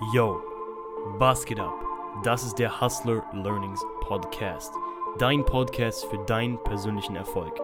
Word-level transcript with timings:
Yo, 0.00 0.40
was 1.18 1.44
geht 1.44 1.58
ab? 1.58 1.74
Das 2.22 2.44
ist 2.44 2.56
der 2.60 2.80
Hustler 2.80 3.20
Learnings 3.32 3.84
Podcast. 4.00 4.72
Dein 5.18 5.44
Podcast 5.44 6.04
für 6.04 6.18
deinen 6.18 6.56
persönlichen 6.62 7.16
Erfolg. 7.16 7.60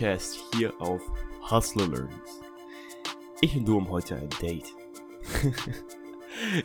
Podcast 0.00 0.42
hier 0.54 0.72
auf 0.80 1.02
Hustler 1.50 1.86
Learnings. 1.86 2.40
Ich 3.42 3.54
und 3.54 3.66
du 3.66 3.76
haben 3.76 3.90
heute 3.90 4.16
ein 4.16 4.30
Date. 4.40 4.74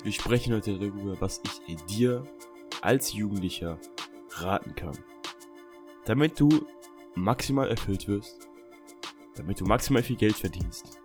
Wir 0.04 0.12
sprechen 0.14 0.54
heute 0.54 0.80
darüber, 0.80 1.20
was 1.20 1.42
ich 1.68 1.76
dir 1.84 2.26
als 2.82 3.12
Jugendlicher 3.12 3.78
raten 4.38 4.74
kann. 4.76 4.98
Damit 6.06 6.40
du 6.40 6.66
maximal 7.16 7.68
erfüllt 7.68 8.08
wirst, 8.08 8.48
damit 9.36 9.60
du 9.60 9.66
maximal 9.66 10.02
viel 10.02 10.16
Geld 10.16 10.38
verdienst, 10.38 11.02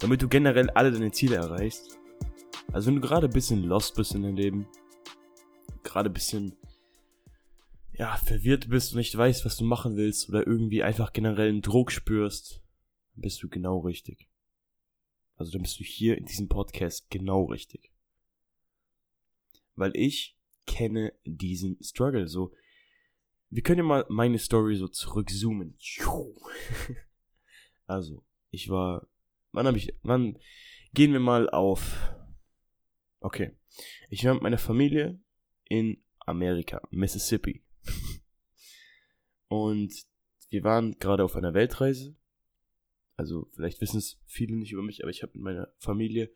damit 0.00 0.20
du 0.20 0.28
generell 0.28 0.68
alle 0.68 0.92
deine 0.92 1.12
Ziele 1.12 1.36
erreichst. 1.36 1.98
Also 2.74 2.88
wenn 2.88 2.96
du 2.96 3.00
gerade 3.00 3.26
ein 3.26 3.32
bisschen 3.32 3.62
lost 3.62 3.94
bist 3.94 4.14
in 4.14 4.24
deinem 4.24 4.36
Leben, 4.36 4.66
gerade 5.82 6.10
ein 6.10 6.14
bisschen 6.14 6.54
ja, 8.00 8.16
verwirrt 8.16 8.70
bist 8.70 8.92
und 8.92 8.98
nicht 8.98 9.14
weißt, 9.14 9.44
was 9.44 9.58
du 9.58 9.64
machen 9.66 9.94
willst 9.98 10.30
oder 10.30 10.46
irgendwie 10.46 10.82
einfach 10.82 11.12
generell 11.12 11.50
einen 11.50 11.60
Druck 11.60 11.92
spürst, 11.92 12.62
dann 13.12 13.20
bist 13.20 13.42
du 13.42 13.50
genau 13.50 13.80
richtig. 13.80 14.26
Also 15.36 15.52
dann 15.52 15.60
bist 15.60 15.78
du 15.78 15.84
hier 15.84 16.16
in 16.16 16.24
diesem 16.24 16.48
Podcast 16.48 17.10
genau 17.10 17.44
richtig. 17.44 17.92
Weil 19.74 19.92
ich 19.94 20.34
kenne 20.66 21.12
diesen 21.26 21.76
Struggle 21.82 22.26
so. 22.26 22.54
Wir 23.50 23.62
können 23.62 23.80
ja 23.80 23.84
mal 23.84 24.06
meine 24.08 24.38
Story 24.38 24.76
so 24.76 24.88
zurückzoomen. 24.88 25.76
Also, 27.86 28.24
ich 28.50 28.68
war, 28.68 29.08
wann 29.50 29.66
habe 29.66 29.76
ich, 29.76 29.92
wann 30.04 30.38
gehen 30.94 31.12
wir 31.12 31.18
mal 31.18 31.50
auf, 31.50 32.14
okay. 33.18 33.50
Ich 34.08 34.24
war 34.24 34.34
mit 34.34 34.44
meiner 34.44 34.58
Familie 34.58 35.18
in 35.68 36.00
Amerika, 36.20 36.80
Mississippi. 36.92 37.64
Und 39.50 39.92
wir 40.50 40.62
waren 40.62 40.96
gerade 41.00 41.24
auf 41.24 41.34
einer 41.34 41.54
Weltreise. 41.54 42.14
Also 43.16 43.48
vielleicht 43.52 43.80
wissen 43.80 43.98
es 43.98 44.20
viele 44.24 44.54
nicht 44.54 44.70
über 44.70 44.82
mich, 44.82 45.02
aber 45.02 45.10
ich 45.10 45.24
habe 45.24 45.32
mit 45.34 45.42
meiner 45.42 45.68
Familie 45.78 46.30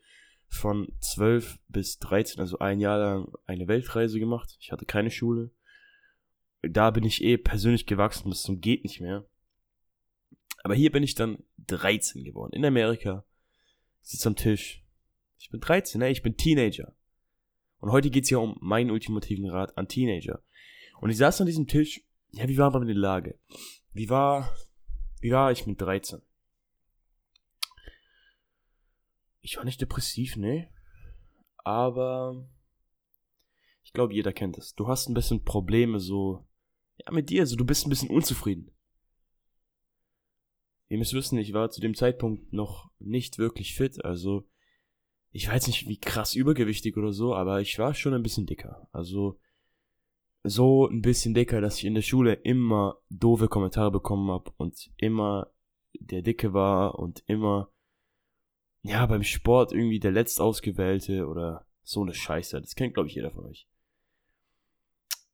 von 0.49 0.91
12 0.99 1.57
bis 1.69 1.97
13, 1.99 2.41
also 2.41 2.59
ein 2.59 2.81
Jahr 2.81 2.99
lang, 2.99 3.33
eine 3.47 3.69
Weltreise 3.69 4.19
gemacht. 4.19 4.57
Ich 4.59 4.73
hatte 4.73 4.85
keine 4.85 5.11
Schule. 5.11 5.49
Da 6.61 6.91
bin 6.91 7.05
ich 7.05 7.23
eh 7.23 7.37
persönlich 7.37 7.85
gewachsen 7.85 8.29
bis 8.29 8.41
zum 8.41 8.59
geht 8.59 8.83
nicht 8.83 8.99
mehr. 8.99 9.25
Aber 10.63 10.75
hier 10.75 10.91
bin 10.91 11.01
ich 11.01 11.15
dann 11.15 11.37
13 11.67 12.25
geworden. 12.25 12.51
In 12.53 12.65
Amerika. 12.65 13.23
Ich 14.03 14.09
sitze 14.09 14.27
am 14.27 14.35
Tisch. 14.35 14.83
Ich 15.39 15.49
bin 15.49 15.61
13, 15.61 15.99
ne? 15.99 16.09
Ich 16.09 16.21
bin 16.21 16.35
Teenager. 16.35 16.93
Und 17.79 17.91
heute 17.91 18.09
geht's 18.09 18.29
ja 18.29 18.39
um 18.39 18.57
meinen 18.59 18.91
ultimativen 18.91 19.49
Rat 19.49 19.77
an 19.77 19.87
Teenager. 19.87 20.43
Und 20.99 21.11
ich 21.11 21.17
saß 21.17 21.39
an 21.39 21.47
diesem 21.47 21.67
Tisch. 21.67 22.04
Ja, 22.35 22.49
wie 22.49 22.57
war 22.57 22.69
meine 22.77 22.91
Lage? 22.91 23.39
Wie 23.93 24.09
war, 24.09 24.53
wie 25.21 25.31
war 25.31 25.53
ich 25.53 25.65
mit 25.65 25.79
13? 25.79 26.21
Ich 29.39 29.55
war 29.55 29.63
nicht 29.63 29.79
depressiv, 29.79 30.35
ne? 30.35 30.69
Aber 31.57 32.45
ich 33.83 33.93
glaube, 33.93 34.13
jeder 34.13 34.33
kennt 34.33 34.57
es. 34.57 34.75
Du 34.75 34.89
hast 34.89 35.07
ein 35.07 35.13
bisschen 35.13 35.45
Probleme 35.45 36.01
so, 36.01 36.45
ja, 36.97 37.13
mit 37.13 37.29
dir, 37.29 37.45
so 37.45 37.55
du 37.55 37.63
bist 37.63 37.87
ein 37.87 37.89
bisschen 37.89 38.09
unzufrieden. 38.09 38.69
Ihr 40.89 40.97
müsst 40.97 41.13
wissen, 41.13 41.37
ich 41.37 41.53
war 41.53 41.69
zu 41.69 41.79
dem 41.79 41.95
Zeitpunkt 41.95 42.51
noch 42.51 42.91
nicht 42.99 43.37
wirklich 43.37 43.75
fit, 43.75 44.03
also 44.03 44.45
ich 45.31 45.47
weiß 45.47 45.67
nicht, 45.67 45.87
wie 45.87 45.99
krass 45.99 46.35
übergewichtig 46.35 46.97
oder 46.97 47.13
so, 47.13 47.33
aber 47.33 47.61
ich 47.61 47.79
war 47.79 47.93
schon 47.93 48.13
ein 48.13 48.23
bisschen 48.23 48.45
dicker. 48.45 48.89
Also 48.91 49.39
so 50.47 50.87
ein 50.87 51.01
bisschen 51.01 51.33
dicker, 51.33 51.61
dass 51.61 51.77
ich 51.77 51.85
in 51.85 51.95
der 51.95 52.01
Schule 52.01 52.33
immer 52.33 52.97
doofe 53.09 53.47
Kommentare 53.47 53.91
bekommen 53.91 54.29
habe 54.29 54.51
und 54.57 54.91
immer 54.97 55.51
der 55.99 56.21
Dicke 56.21 56.53
war 56.53 56.99
und 56.99 57.23
immer 57.27 57.71
ja 58.81 59.05
beim 59.05 59.23
Sport 59.23 59.71
irgendwie 59.71 59.99
der 59.99 60.11
letztausgewählte 60.11 61.27
oder 61.27 61.65
so 61.83 62.01
eine 62.01 62.13
Scheiße. 62.13 62.61
Das 62.61 62.75
kennt 62.75 62.93
glaube 62.93 63.09
ich 63.09 63.15
jeder 63.15 63.31
von 63.31 63.45
euch. 63.45 63.67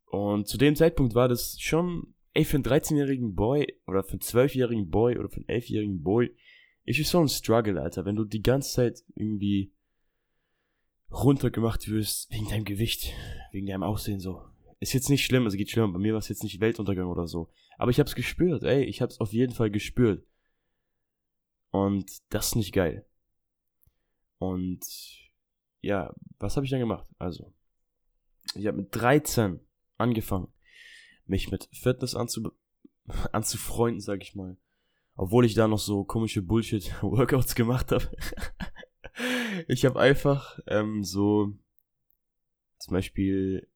Und 0.05 0.47
zu 0.47 0.57
dem 0.57 0.75
Zeitpunkt 0.75 1.15
war 1.15 1.27
das 1.27 1.59
schon, 1.59 2.13
ey, 2.33 2.43
für 2.43 2.57
einen 2.57 2.65
13-jährigen 2.65 3.33
Boy 3.33 3.79
oder 3.87 4.03
für 4.03 4.13
einen 4.13 4.21
12-jährigen 4.21 4.89
Boy 4.89 5.17
oder 5.17 5.29
für 5.29 5.37
einen 5.37 5.61
11-jährigen 5.61 6.01
Boy, 6.01 6.35
ist 6.83 6.99
es 6.99 7.09
so 7.09 7.19
ein 7.19 7.29
Struggle, 7.29 7.81
Alter, 7.81 8.05
wenn 8.05 8.15
du 8.15 8.25
die 8.25 8.41
ganze 8.41 8.73
Zeit 8.73 9.03
irgendwie 9.15 9.71
runtergemacht 11.09 11.89
wirst 11.89 12.31
wegen 12.31 12.49
deinem 12.49 12.65
Gewicht, 12.65 13.13
wegen 13.51 13.67
deinem 13.67 13.83
Aussehen 13.83 14.19
so. 14.19 14.50
Ist 14.81 14.93
jetzt 14.93 15.11
nicht 15.11 15.23
schlimm, 15.23 15.45
also 15.45 15.57
geht 15.57 15.69
schlimmer. 15.69 15.93
Bei 15.93 15.99
mir 15.99 16.13
war 16.13 16.19
es 16.19 16.27
jetzt 16.27 16.43
nicht 16.43 16.59
Weltuntergang 16.59 17.05
oder 17.05 17.27
so. 17.27 17.51
Aber 17.77 17.91
ich 17.91 17.99
hab's 17.99 18.15
gespürt, 18.15 18.63
ey, 18.63 18.83
ich 18.83 18.99
hab's 18.99 19.19
auf 19.19 19.31
jeden 19.31 19.53
Fall 19.53 19.69
gespürt. 19.69 20.25
Und 21.69 22.11
das 22.29 22.47
ist 22.47 22.55
nicht 22.55 22.73
geil. 22.73 23.05
Und 24.39 24.83
ja, 25.81 26.11
was 26.39 26.55
habe 26.55 26.65
ich 26.65 26.71
dann 26.71 26.79
gemacht? 26.79 27.07
Also, 27.19 27.53
ich 28.55 28.65
habe 28.65 28.77
mit 28.77 28.87
13 28.95 29.59
angefangen, 29.99 30.51
mich 31.27 31.51
mit 31.51 31.69
Fitness 31.71 32.15
anzu 32.15 32.51
anzufreunden, 33.31 34.01
sag 34.01 34.23
ich 34.23 34.33
mal. 34.33 34.57
Obwohl 35.15 35.45
ich 35.45 35.53
da 35.53 35.67
noch 35.67 35.77
so 35.77 36.03
komische 36.03 36.41
Bullshit-Workouts 36.41 37.53
gemacht 37.55 37.91
habe. 37.91 38.09
ich 39.67 39.85
habe 39.85 39.99
einfach 39.99 40.59
ähm, 40.65 41.03
so 41.03 41.53
zum 42.79 42.93
Beispiel 42.93 43.67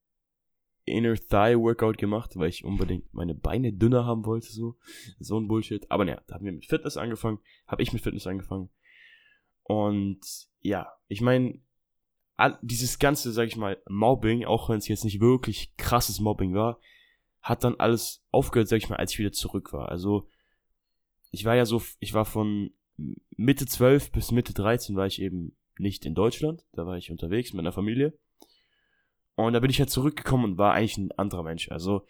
Inner 0.85 1.15
Thigh 1.15 1.57
Workout 1.57 1.97
gemacht, 1.97 2.31
weil 2.35 2.49
ich 2.49 2.63
unbedingt 2.63 3.13
meine 3.13 3.33
Beine 3.33 3.73
dünner 3.73 4.05
haben 4.05 4.25
wollte, 4.25 4.51
so. 4.51 4.77
So 5.19 5.39
ein 5.39 5.47
Bullshit. 5.47 5.89
Aber 5.89 6.05
naja, 6.05 6.21
da 6.27 6.35
haben 6.35 6.45
wir 6.45 6.51
mit 6.51 6.65
Fitness 6.65 6.97
angefangen, 6.97 7.39
habe 7.67 7.81
ich 7.83 7.91
mit 7.91 8.01
Fitness 8.01 8.27
angefangen. 8.27 8.69
Und 9.63 10.21
ja, 10.61 10.91
ich 11.07 11.21
meine, 11.21 11.59
dieses 12.61 12.99
ganze, 12.99 13.31
sag 13.31 13.47
ich 13.47 13.55
mal, 13.55 13.81
Mobbing, 13.87 14.45
auch 14.45 14.69
wenn 14.69 14.77
es 14.77 14.87
jetzt 14.87 15.05
nicht 15.05 15.19
wirklich 15.19 15.75
krasses 15.77 16.19
Mobbing 16.19 16.53
war, 16.53 16.79
hat 17.41 17.63
dann 17.63 17.75
alles 17.75 18.23
aufgehört, 18.31 18.67
sag 18.67 18.77
ich 18.77 18.89
mal, 18.89 18.97
als 18.97 19.13
ich 19.13 19.19
wieder 19.19 19.31
zurück 19.31 19.73
war. 19.73 19.89
Also, 19.89 20.27
ich 21.31 21.45
war 21.45 21.55
ja 21.55 21.65
so, 21.65 21.81
ich 21.99 22.13
war 22.13 22.25
von 22.25 22.71
Mitte 22.97 23.65
12 23.65 24.11
bis 24.11 24.31
Mitte 24.31 24.53
13 24.53 24.95
war 24.95 25.05
ich 25.05 25.21
eben 25.21 25.55
nicht 25.77 26.05
in 26.05 26.15
Deutschland, 26.15 26.65
da 26.73 26.85
war 26.85 26.97
ich 26.97 27.11
unterwegs 27.11 27.51
mit 27.51 27.57
meiner 27.57 27.73
Familie. 27.73 28.17
Und 29.35 29.53
da 29.53 29.59
bin 29.59 29.69
ich 29.69 29.77
ja 29.77 29.87
zurückgekommen 29.87 30.45
und 30.45 30.57
war 30.57 30.73
eigentlich 30.73 30.97
ein 30.97 31.11
anderer 31.13 31.43
Mensch. 31.43 31.69
Also 31.69 32.05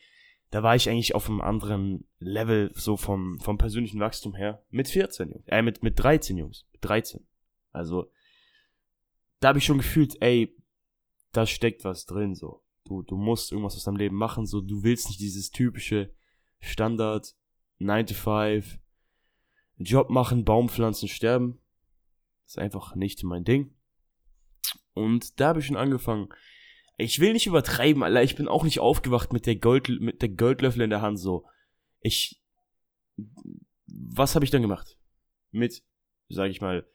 da 0.52 0.64
war 0.64 0.76
ich 0.76 0.90
eigentlich 0.90 1.16
auf 1.16 1.28
einem 1.28 1.42
anderen 1.42 2.08
Level, 2.20 2.72
so 2.76 2.98
vom, 2.98 3.40
vom 3.40 3.58
persönlichen 3.58 4.00
Wachstum 4.00 4.36
her. 4.36 4.64
Mit 4.70 4.88
14, 4.88 5.30
Jungs. 5.30 5.48
Äh, 5.48 5.62
mit, 5.62 5.84
mit 5.84 6.00
13, 6.00 6.38
Jungs. 6.38 6.66
Mit 6.72 6.86
13. 6.86 7.26
Also, 7.72 8.10
da 9.40 9.50
habe 9.50 9.60
ich 9.60 9.66
schon 9.66 9.80
gefühlt, 9.80 10.22
ey, 10.22 10.56
da 11.32 11.46
steckt 11.46 11.84
was 11.84 12.06
drin, 12.06 12.36
so. 12.36 12.64
Du, 12.86 13.02
du 13.02 13.18
musst 13.18 13.52
irgendwas 13.52 13.76
aus 13.76 13.84
deinem 13.84 13.98
Leben 13.98 14.16
machen, 14.16 14.46
so. 14.46 14.62
Du 14.62 14.84
willst 14.84 15.10
nicht 15.10 15.20
dieses 15.20 15.52
typische 15.52 16.14
Standard 16.60 17.36
9 17.80 18.06
to 18.06 18.14
5 18.14 18.80
Job 19.78 20.10
machen, 20.10 20.46
Baum 20.46 20.70
pflanzen, 20.70 21.10
sterben. 21.10 21.60
ist 22.46 22.58
einfach 22.58 22.96
nicht 22.96 23.24
mein 23.24 23.44
Ding. 23.44 23.74
Und 24.94 25.40
da 25.40 25.50
habe 25.50 25.60
ich 25.60 25.66
schon 25.66 25.76
angefangen, 25.76 26.30
ich 26.98 27.20
will 27.20 27.34
nicht 27.34 27.48
übertreiben, 27.48 28.04
Alter. 28.04 28.24
Ich 28.24 28.36
bin 28.36 28.48
auch 28.48 28.64
nicht 28.64 28.80
aufgewacht 28.80 29.34
mit 29.34 29.46
der 29.46 29.58
Gold, 29.58 29.90
mit 30.00 30.22
der 30.22 30.30
Goldlöffel 30.30 30.82
in 30.82 30.90
der 30.90 31.02
Hand, 31.02 31.20
so. 31.20 31.46
Ich, 32.00 32.42
was 33.88 34.36
habe 34.36 34.46
ich 34.46 34.52
dann 34.52 34.62
gemacht? 34.62 34.98
Mit, 35.52 35.84
sag 36.30 36.50
ich 36.50 36.62
mal, 36.62 36.88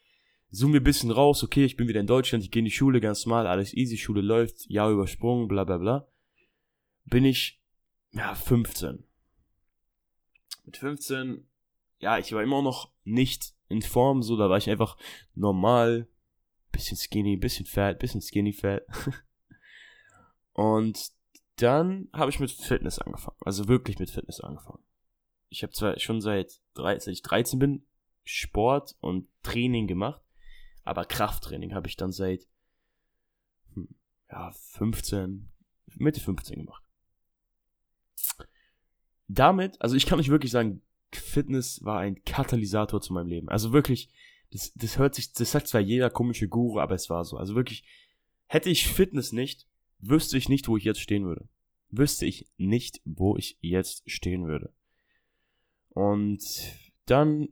zoom 0.51 0.73
wir 0.73 0.83
bisschen 0.83 1.11
raus, 1.11 1.43
okay, 1.43 1.65
ich 1.65 1.77
bin 1.77 1.89
wieder 1.89 2.01
in 2.01 2.07
Deutschland, 2.07 2.45
ich 2.45 2.51
gehe 2.51 2.61
in 2.61 2.65
die 2.65 2.71
Schule 2.71 3.01
ganz 3.01 3.27
normal, 3.27 3.47
alles 3.47 3.75
easy, 3.75 3.97
Schule 3.97 4.21
läuft, 4.21 4.69
Jahr 4.69 4.91
übersprungen, 4.91 5.49
bla 5.49 5.65
bla 5.65 5.79
bla. 5.79 6.09
Bin 7.05 7.25
ich, 7.25 7.61
ja, 8.13 8.35
15. 8.35 9.05
Mit 10.65 10.77
15, 10.77 11.47
ja, 11.99 12.19
ich 12.19 12.33
war 12.33 12.43
immer 12.43 12.63
noch 12.63 12.93
nicht 13.05 13.55
in 13.69 13.83
Form, 13.83 14.23
so, 14.23 14.37
da 14.37 14.49
war 14.49 14.59
ich 14.59 14.71
einfach 14.71 14.97
normal, 15.35 16.09
bisschen 16.73 16.97
skinny, 16.97 17.37
bisschen 17.37 17.67
fat, 17.67 17.99
bisschen 17.99 18.21
skinny 18.21 18.53
fat. 18.53 18.83
Und 20.61 21.13
dann 21.57 22.11
habe 22.13 22.31
ich 22.31 22.39
mit 22.39 22.51
Fitness 22.51 22.99
angefangen. 22.99 23.39
Also 23.47 23.67
wirklich 23.67 23.99
mit 23.99 24.11
Fitness 24.11 24.41
angefangen. 24.41 24.85
Ich 25.49 25.63
habe 25.63 25.73
zwar 25.73 25.99
schon 25.99 26.21
seit, 26.21 26.61
seit 26.75 27.07
ich 27.07 27.23
13 27.23 27.59
bin 27.59 27.87
Sport 28.25 28.95
und 29.01 29.27
Training 29.43 29.87
gemacht, 29.87 30.21
aber 30.85 31.07
Krafttraining 31.07 31.73
habe 31.73 31.89
ich 31.89 31.97
dann 31.97 32.13
seit 32.13 32.47
hm, 33.73 33.89
ja, 34.31 34.53
15, 34.53 35.49
Mitte 35.97 36.21
15 36.21 36.59
gemacht. 36.59 36.85
Damit, 39.29 39.81
also 39.81 39.97
ich 39.97 40.05
kann 40.05 40.21
euch 40.21 40.29
wirklich 40.29 40.53
sagen, 40.53 40.83
Fitness 41.11 41.83
war 41.87 42.01
ein 42.01 42.23
Katalysator 42.25 43.01
zu 43.01 43.15
meinem 43.15 43.29
Leben. 43.29 43.49
Also 43.49 43.73
wirklich, 43.73 44.11
das, 44.51 44.75
das 44.75 44.99
hört 44.99 45.15
sich, 45.15 45.33
das 45.33 45.53
sagt 45.53 45.69
zwar 45.69 45.81
jeder 45.81 46.11
komische 46.11 46.49
Guru, 46.49 46.81
aber 46.81 46.97
es 46.97 47.09
war 47.09 47.25
so. 47.25 47.39
Also 47.39 47.55
wirklich, 47.55 47.83
hätte 48.47 48.69
ich 48.69 48.87
Fitness 48.87 49.33
nicht, 49.33 49.70
wüsste 50.01 50.39
ich 50.39 50.49
nicht, 50.49 50.69
wo 50.69 50.77
ich 50.77 50.85
jetzt 50.85 51.01
stehen 51.01 51.25
würde. 51.25 51.49
Wüsste 51.91 52.27
ich 52.27 52.51
nicht, 52.57 53.01
wo 53.05 53.37
ich 53.37 53.59
jetzt 53.61 54.09
stehen 54.11 54.47
würde. 54.47 54.73
Und 55.91 56.43
dann 57.07 57.49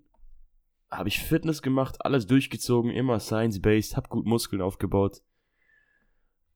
habe 0.90 1.08
ich 1.08 1.18
Fitness 1.18 1.60
gemacht, 1.60 2.04
alles 2.04 2.26
durchgezogen, 2.26 2.90
immer 2.90 3.20
science-based, 3.20 3.96
hab 3.96 4.08
gut 4.08 4.26
Muskeln 4.26 4.62
aufgebaut. 4.62 5.22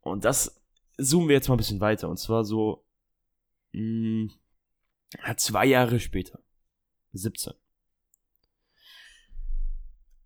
Und 0.01 0.25
das 0.25 0.63
zoomen 1.01 1.29
wir 1.29 1.37
jetzt 1.37 1.49
mal 1.49 1.55
ein 1.55 1.59
bisschen 1.59 1.81
weiter. 1.81 2.09
Und 2.09 2.19
zwar 2.19 2.45
so 2.45 2.87
mh, 3.73 4.31
hm, 5.21 5.37
zwei 5.37 5.67
Jahre 5.67 6.01
später. 6.01 6.39
17. 7.13 7.53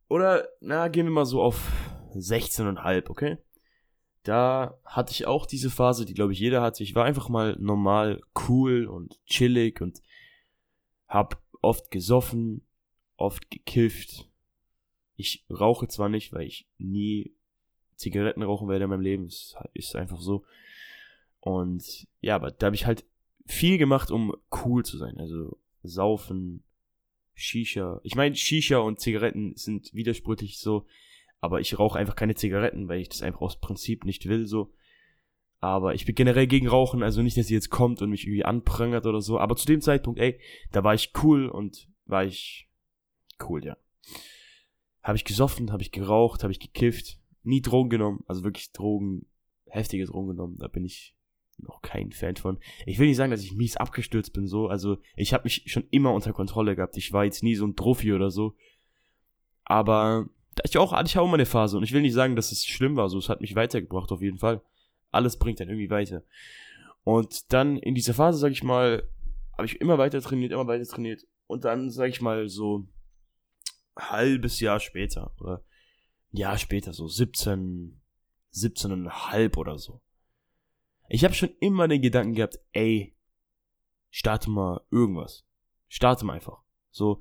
Oder, 0.08 0.48
na, 0.60 0.88
gehen 0.88 1.06
wir 1.06 1.12
mal 1.12 1.26
so 1.26 1.42
auf 1.42 1.72
16,5, 2.14 3.10
okay? 3.10 3.38
Da 4.26 4.76
hatte 4.84 5.12
ich 5.12 5.26
auch 5.26 5.46
diese 5.46 5.70
Phase, 5.70 6.04
die 6.04 6.12
glaube 6.12 6.32
ich 6.32 6.40
jeder 6.40 6.60
hatte. 6.60 6.82
Ich 6.82 6.96
war 6.96 7.04
einfach 7.04 7.28
mal 7.28 7.56
normal 7.60 8.20
cool 8.48 8.86
und 8.86 9.24
chillig 9.26 9.80
und 9.80 10.02
hab 11.06 11.40
oft 11.62 11.92
gesoffen, 11.92 12.62
oft 13.16 13.48
gekifft. 13.52 14.28
Ich 15.14 15.44
rauche 15.48 15.86
zwar 15.86 16.08
nicht, 16.08 16.32
weil 16.32 16.48
ich 16.48 16.66
nie 16.76 17.36
Zigaretten 17.94 18.42
rauchen 18.42 18.68
werde 18.68 18.84
in 18.84 18.90
meinem 18.90 19.00
Leben. 19.00 19.26
Das 19.26 19.54
ist 19.74 19.94
einfach 19.94 20.20
so. 20.20 20.44
Und 21.38 22.08
ja, 22.20 22.34
aber 22.34 22.50
da 22.50 22.66
habe 22.66 22.74
ich 22.74 22.84
halt 22.84 23.04
viel 23.44 23.78
gemacht, 23.78 24.10
um 24.10 24.34
cool 24.64 24.84
zu 24.84 24.98
sein. 24.98 25.18
Also 25.18 25.56
saufen, 25.84 26.64
Shisha. 27.32 28.00
Ich 28.02 28.16
meine, 28.16 28.34
Shisha 28.34 28.78
und 28.78 28.98
Zigaretten 28.98 29.54
sind 29.54 29.94
widersprüchlich 29.94 30.58
so, 30.58 30.84
aber 31.40 31.60
ich 31.60 31.78
rauche 31.78 31.98
einfach 31.98 32.16
keine 32.16 32.34
Zigaretten, 32.34 32.88
weil 32.88 33.00
ich 33.00 33.08
das 33.08 33.22
einfach 33.22 33.40
aus 33.40 33.60
Prinzip 33.60 34.04
nicht 34.04 34.26
will 34.28 34.46
so. 34.46 34.72
Aber 35.60 35.94
ich 35.94 36.04
bin 36.04 36.14
generell 36.14 36.46
gegen 36.46 36.68
Rauchen, 36.68 37.02
also 37.02 37.22
nicht, 37.22 37.36
dass 37.36 37.46
sie 37.46 37.54
jetzt 37.54 37.70
kommt 37.70 38.02
und 38.02 38.10
mich 38.10 38.24
irgendwie 38.24 38.44
anprangert 38.44 39.06
oder 39.06 39.20
so. 39.20 39.38
Aber 39.38 39.56
zu 39.56 39.66
dem 39.66 39.80
Zeitpunkt, 39.80 40.20
ey, 40.20 40.38
da 40.70 40.84
war 40.84 40.94
ich 40.94 41.12
cool 41.22 41.48
und 41.48 41.88
war 42.04 42.24
ich 42.24 42.68
cool, 43.48 43.64
ja. 43.64 43.76
Habe 45.02 45.16
ich 45.16 45.24
gesoffen, 45.24 45.72
habe 45.72 45.82
ich 45.82 45.92
geraucht, 45.92 46.42
habe 46.42 46.52
ich 46.52 46.60
gekifft, 46.60 47.18
nie 47.42 47.62
Drogen 47.62 47.90
genommen, 47.90 48.24
also 48.26 48.44
wirklich 48.44 48.72
Drogen, 48.72 49.26
heftige 49.66 50.04
Drogen 50.04 50.28
genommen. 50.28 50.56
Da 50.58 50.68
bin 50.68 50.84
ich 50.84 51.14
noch 51.58 51.80
kein 51.80 52.12
Fan 52.12 52.36
von. 52.36 52.58
Ich 52.84 52.98
will 52.98 53.06
nicht 53.06 53.16
sagen, 53.16 53.30
dass 53.30 53.42
ich 53.42 53.54
mies 53.54 53.76
abgestürzt 53.76 54.32
bin, 54.32 54.46
so. 54.46 54.68
Also, 54.68 54.98
ich 55.14 55.32
habe 55.32 55.44
mich 55.44 55.62
schon 55.66 55.86
immer 55.90 56.12
unter 56.12 56.32
Kontrolle 56.32 56.76
gehabt. 56.76 56.96
Ich 56.96 57.12
war 57.12 57.24
jetzt 57.24 57.42
nie 57.42 57.54
so 57.54 57.66
ein 57.66 57.76
Trophy 57.76 58.12
oder 58.12 58.30
so. 58.30 58.56
Aber 59.64 60.28
ich 60.64 60.78
auch, 60.78 60.98
ich 61.04 61.18
auch 61.18 61.26
mal 61.26 61.34
eine 61.34 61.46
Phase. 61.46 61.76
Und 61.76 61.82
ich 61.82 61.92
will 61.92 62.02
nicht 62.02 62.14
sagen, 62.14 62.36
dass 62.36 62.52
es 62.52 62.64
schlimm 62.64 62.96
war, 62.96 63.08
so. 63.08 63.18
Es 63.18 63.28
hat 63.28 63.40
mich 63.40 63.54
weitergebracht, 63.54 64.10
auf 64.12 64.22
jeden 64.22 64.38
Fall. 64.38 64.62
Alles 65.10 65.38
bringt 65.38 65.60
dann 65.60 65.68
irgendwie 65.68 65.90
weiter. 65.90 66.22
Und 67.04 67.52
dann 67.52 67.76
in 67.76 67.94
dieser 67.94 68.14
Phase, 68.14 68.38
sag 68.38 68.52
ich 68.52 68.62
mal, 68.62 69.08
habe 69.52 69.66
ich 69.66 69.80
immer 69.80 69.98
weiter 69.98 70.20
trainiert, 70.20 70.52
immer 70.52 70.66
weiter 70.66 70.84
trainiert. 70.84 71.26
Und 71.46 71.64
dann, 71.64 71.90
sag 71.90 72.08
ich 72.08 72.20
mal, 72.20 72.48
so 72.48 72.86
halbes 73.96 74.60
Jahr 74.60 74.80
später, 74.80 75.32
oder 75.40 75.62
ein 76.32 76.38
Jahr 76.38 76.58
später, 76.58 76.92
so 76.92 77.06
17, 77.06 78.00
17,5 78.52 79.56
oder 79.56 79.78
so 79.78 80.00
ich 81.08 81.24
habe 81.24 81.34
schon 81.34 81.50
immer 81.60 81.88
den 81.88 82.02
Gedanken 82.02 82.34
gehabt, 82.34 82.58
ey, 82.72 83.14
starte 84.10 84.50
mal 84.50 84.80
irgendwas. 84.90 85.44
Starte 85.88 86.24
mal 86.24 86.34
einfach. 86.34 86.62
So, 86.90 87.20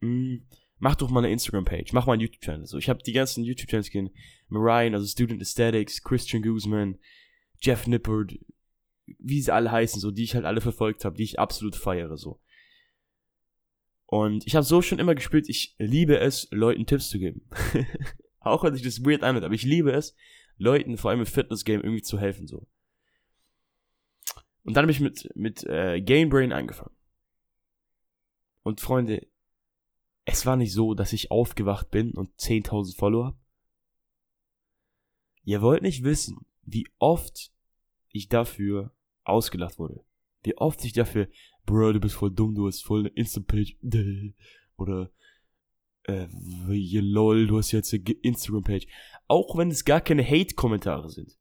mh, 0.00 0.08
hm, 0.08 0.46
mach 0.78 0.96
doch 0.96 1.10
mal 1.10 1.20
eine 1.20 1.32
Instagram-Page, 1.32 1.92
mach 1.92 2.06
mal 2.06 2.14
einen 2.14 2.22
YouTube-Channel. 2.22 2.66
So, 2.66 2.78
ich 2.78 2.88
habe 2.88 3.02
die 3.02 3.12
ganzen 3.12 3.44
YouTube-Channels 3.44 3.90
gesehen. 3.90 4.10
Mariah, 4.48 4.92
also 4.92 5.06
Student 5.06 5.40
Aesthetics, 5.40 6.02
Christian 6.02 6.42
Guzman, 6.42 6.98
Jeff 7.60 7.86
Nippard, 7.86 8.38
wie 9.06 9.40
sie 9.40 9.52
alle 9.52 9.70
heißen, 9.70 10.00
so, 10.00 10.10
die 10.10 10.24
ich 10.24 10.34
halt 10.34 10.44
alle 10.44 10.60
verfolgt 10.60 11.04
habe, 11.04 11.16
die 11.16 11.24
ich 11.24 11.38
absolut 11.38 11.76
feiere, 11.76 12.16
so. 12.16 12.40
Und 14.06 14.46
ich 14.46 14.54
habe 14.54 14.64
so 14.64 14.82
schon 14.82 14.98
immer 14.98 15.14
gespürt, 15.14 15.48
ich 15.48 15.74
liebe 15.78 16.18
es, 16.18 16.48
Leuten 16.50 16.86
Tipps 16.86 17.08
zu 17.08 17.18
geben. 17.18 17.48
Auch 18.40 18.62
wenn 18.62 18.74
sich 18.74 18.82
das 18.82 19.04
weird 19.04 19.22
anhört, 19.22 19.44
aber 19.44 19.54
ich 19.54 19.64
liebe 19.64 19.92
es, 19.92 20.14
Leuten, 20.56 20.98
vor 20.98 21.10
allem 21.10 21.20
im 21.20 21.26
Fitness-Game, 21.26 21.80
irgendwie 21.80 22.02
zu 22.02 22.18
helfen, 22.18 22.46
so. 22.46 22.66
Und 24.62 24.76
dann 24.76 24.82
habe 24.82 24.92
ich 24.92 25.00
mit, 25.00 25.30
mit 25.34 25.64
äh, 25.64 26.00
Gainbrain 26.00 26.52
angefangen. 26.52 26.94
Und 28.62 28.80
Freunde, 28.80 29.26
es 30.24 30.46
war 30.46 30.56
nicht 30.56 30.72
so, 30.72 30.94
dass 30.94 31.12
ich 31.12 31.30
aufgewacht 31.30 31.90
bin 31.90 32.12
und 32.12 32.30
10.000 32.38 32.96
Follower 32.96 33.26
habe. 33.26 33.38
Ihr 35.44 35.60
wollt 35.60 35.82
nicht 35.82 36.02
wissen, 36.02 36.46
wie 36.62 36.88
oft 36.98 37.52
ich 38.10 38.28
dafür 38.28 38.94
ausgelacht 39.24 39.78
wurde. 39.78 40.04
Wie 40.42 40.56
oft 40.56 40.84
ich 40.84 40.92
dafür, 40.92 41.28
Bro, 41.66 41.94
du 41.94 42.00
bist 42.00 42.14
voll 42.14 42.30
dumm, 42.30 42.54
du 42.54 42.66
hast 42.66 42.82
voll 42.82 43.00
eine 43.00 43.08
Insta-Page. 43.10 43.76
Oder, 44.76 45.10
äh, 46.04 46.26
lol, 46.30 47.46
du 47.46 47.58
hast 47.58 47.72
jetzt 47.72 47.92
eine 47.92 48.02
Instagram-Page. 48.02 48.86
Auch 49.28 49.56
wenn 49.56 49.70
es 49.70 49.84
gar 49.84 50.00
keine 50.00 50.24
Hate-Kommentare 50.24 51.10
sind. 51.10 51.36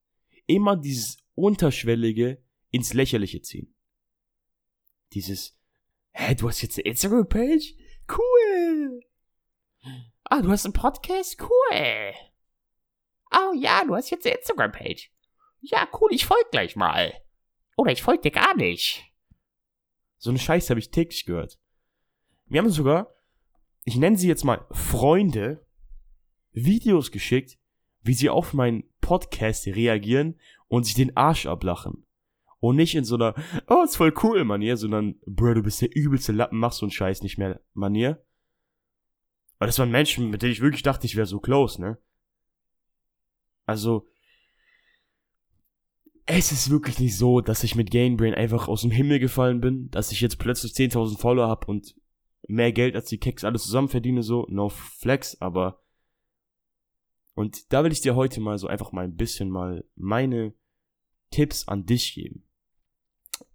Immer 0.45 0.75
dieses 0.77 1.17
unterschwellige, 1.35 2.43
ins 2.69 2.93
Lächerliche 2.93 3.41
ziehen. 3.41 3.73
Dieses, 5.13 5.57
hä, 6.11 6.35
du 6.35 6.49
hast 6.49 6.61
jetzt 6.61 6.77
eine 6.77 6.87
Instagram-Page? 6.87 7.75
Cool. 8.09 9.01
Ah, 10.25 10.41
du 10.41 10.49
hast 10.49 10.65
einen 10.65 10.73
Podcast? 10.73 11.41
Cool. 11.41 12.13
Oh 13.31 13.53
ja, 13.55 13.83
du 13.85 13.95
hast 13.95 14.09
jetzt 14.09 14.25
eine 14.25 14.35
Instagram-Page. 14.35 15.11
Ja, 15.61 15.87
cool, 15.99 16.09
ich 16.13 16.25
folge 16.25 16.49
gleich 16.51 16.75
mal. 16.75 17.13
Oder 17.75 17.91
ich 17.91 18.03
folge 18.03 18.23
dir 18.23 18.31
gar 18.31 18.55
nicht. 18.55 19.03
So 20.17 20.29
eine 20.29 20.39
Scheiße 20.39 20.69
habe 20.69 20.79
ich 20.79 20.91
täglich 20.91 21.25
gehört. 21.25 21.59
Wir 22.45 22.59
haben 22.59 22.69
sogar, 22.69 23.13
ich 23.83 23.95
nenne 23.95 24.17
sie 24.17 24.27
jetzt 24.27 24.43
mal 24.43 24.65
Freunde, 24.71 25.65
Videos 26.51 27.11
geschickt, 27.11 27.57
wie 28.01 28.13
sie 28.13 28.29
auf 28.29 28.53
meinen 28.53 28.83
Podcast 29.01 29.65
reagieren 29.67 30.39
und 30.67 30.83
sich 30.83 30.93
den 30.93 31.15
Arsch 31.17 31.45
ablachen. 31.45 32.05
Und 32.63 32.77
nicht 32.77 32.95
in 32.95 33.03
so 33.03 33.15
einer, 33.15 33.35
oh, 33.67 33.83
ist 33.83 33.97
voll 33.97 34.13
cool 34.23 34.45
Manier, 34.45 34.77
sondern, 34.77 35.15
Bro, 35.25 35.55
du 35.55 35.63
bist 35.63 35.81
der 35.81 35.93
übelste 35.93 36.31
Lappen, 36.31 36.59
machst 36.59 36.79
so 36.79 36.85
einen 36.85 36.91
Scheiß 36.91 37.21
nicht 37.21 37.37
mehr 37.37 37.59
Manier. 37.73 38.23
Weil 39.59 39.67
das 39.67 39.79
waren 39.79 39.91
Menschen, 39.91 40.29
mit 40.29 40.41
denen 40.41 40.53
ich 40.53 40.61
wirklich 40.61 40.81
dachte, 40.81 41.05
ich 41.05 41.17
wäre 41.17 41.27
so 41.27 41.41
close, 41.41 41.81
ne? 41.81 41.97
Also, 43.65 44.07
es 46.25 46.53
ist 46.53 46.69
wirklich 46.69 46.99
nicht 46.99 47.17
so, 47.17 47.41
dass 47.41 47.65
ich 47.65 47.75
mit 47.75 47.91
Gainbrain 47.91 48.33
einfach 48.33 48.69
aus 48.69 48.83
dem 48.83 48.91
Himmel 48.91 49.19
gefallen 49.19 49.59
bin, 49.59 49.89
dass 49.91 50.13
ich 50.13 50.21
jetzt 50.21 50.39
plötzlich 50.39 50.71
10.000 50.71 51.19
Follower 51.19 51.49
hab 51.49 51.67
und 51.67 51.97
mehr 52.47 52.71
Geld 52.71 52.95
als 52.95 53.09
die 53.09 53.17
Keks 53.17 53.43
alle 53.43 53.59
zusammen 53.59 53.89
verdiene, 53.89 54.23
so, 54.23 54.47
no 54.49 54.69
flex, 54.69 55.35
aber 55.41 55.81
und 57.33 57.73
da 57.73 57.83
will 57.83 57.91
ich 57.91 57.99
dir 57.99 58.15
heute 58.15 58.39
mal 58.39 58.57
so 58.57 58.67
einfach 58.67 58.93
mal 58.93 59.03
ein 59.03 59.17
bisschen 59.17 59.49
mal 59.49 59.83
meine 59.95 60.53
Tipps 61.29 61.67
an 61.67 61.85
dich 61.85 62.13
geben. 62.13 62.45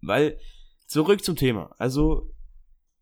Weil, 0.01 0.39
zurück 0.87 1.25
zum 1.25 1.37
Thema. 1.37 1.75
Also, 1.79 2.35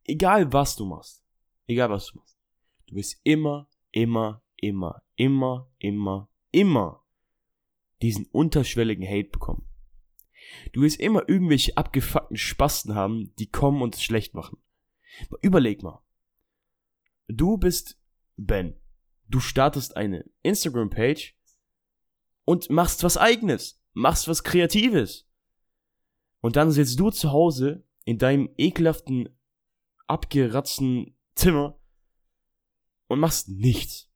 egal 0.04 0.52
was 0.52 0.76
du 0.76 0.84
machst, 0.84 1.24
egal 1.66 1.90
was 1.90 2.08
du 2.08 2.18
machst, 2.18 2.38
du 2.86 2.96
wirst 2.96 3.20
immer, 3.22 3.68
immer, 3.90 4.42
immer, 4.56 5.02
immer, 5.16 5.70
immer, 5.78 6.28
immer 6.50 7.04
diesen 8.02 8.26
unterschwelligen 8.26 9.06
Hate 9.06 9.30
bekommen. 9.30 9.66
Du 10.72 10.82
wirst 10.82 11.00
immer 11.00 11.28
irgendwelche 11.28 11.76
abgefuckten 11.76 12.36
Spasten 12.36 12.94
haben, 12.94 13.34
die 13.36 13.50
kommen 13.50 13.82
und 13.82 13.94
es 13.94 14.02
schlecht 14.02 14.34
machen. 14.34 14.58
Überleg 15.42 15.82
mal. 15.82 16.02
Du 17.28 17.56
bist 17.56 17.98
Ben. 18.36 18.78
Du 19.28 19.40
startest 19.40 19.96
eine 19.96 20.24
Instagram-Page 20.42 21.34
und 22.44 22.70
machst 22.70 23.02
was 23.02 23.16
eigenes. 23.16 23.82
Machst 23.92 24.28
was 24.28 24.44
Kreatives. 24.44 25.25
Und 26.46 26.54
dann 26.54 26.70
sitzt 26.70 27.00
du 27.00 27.10
zu 27.10 27.32
Hause 27.32 27.82
in 28.04 28.18
deinem 28.18 28.48
ekelhaften, 28.56 29.28
abgeratzten 30.06 31.16
Zimmer 31.34 31.76
und 33.08 33.18
machst 33.18 33.48
nichts. 33.48 34.12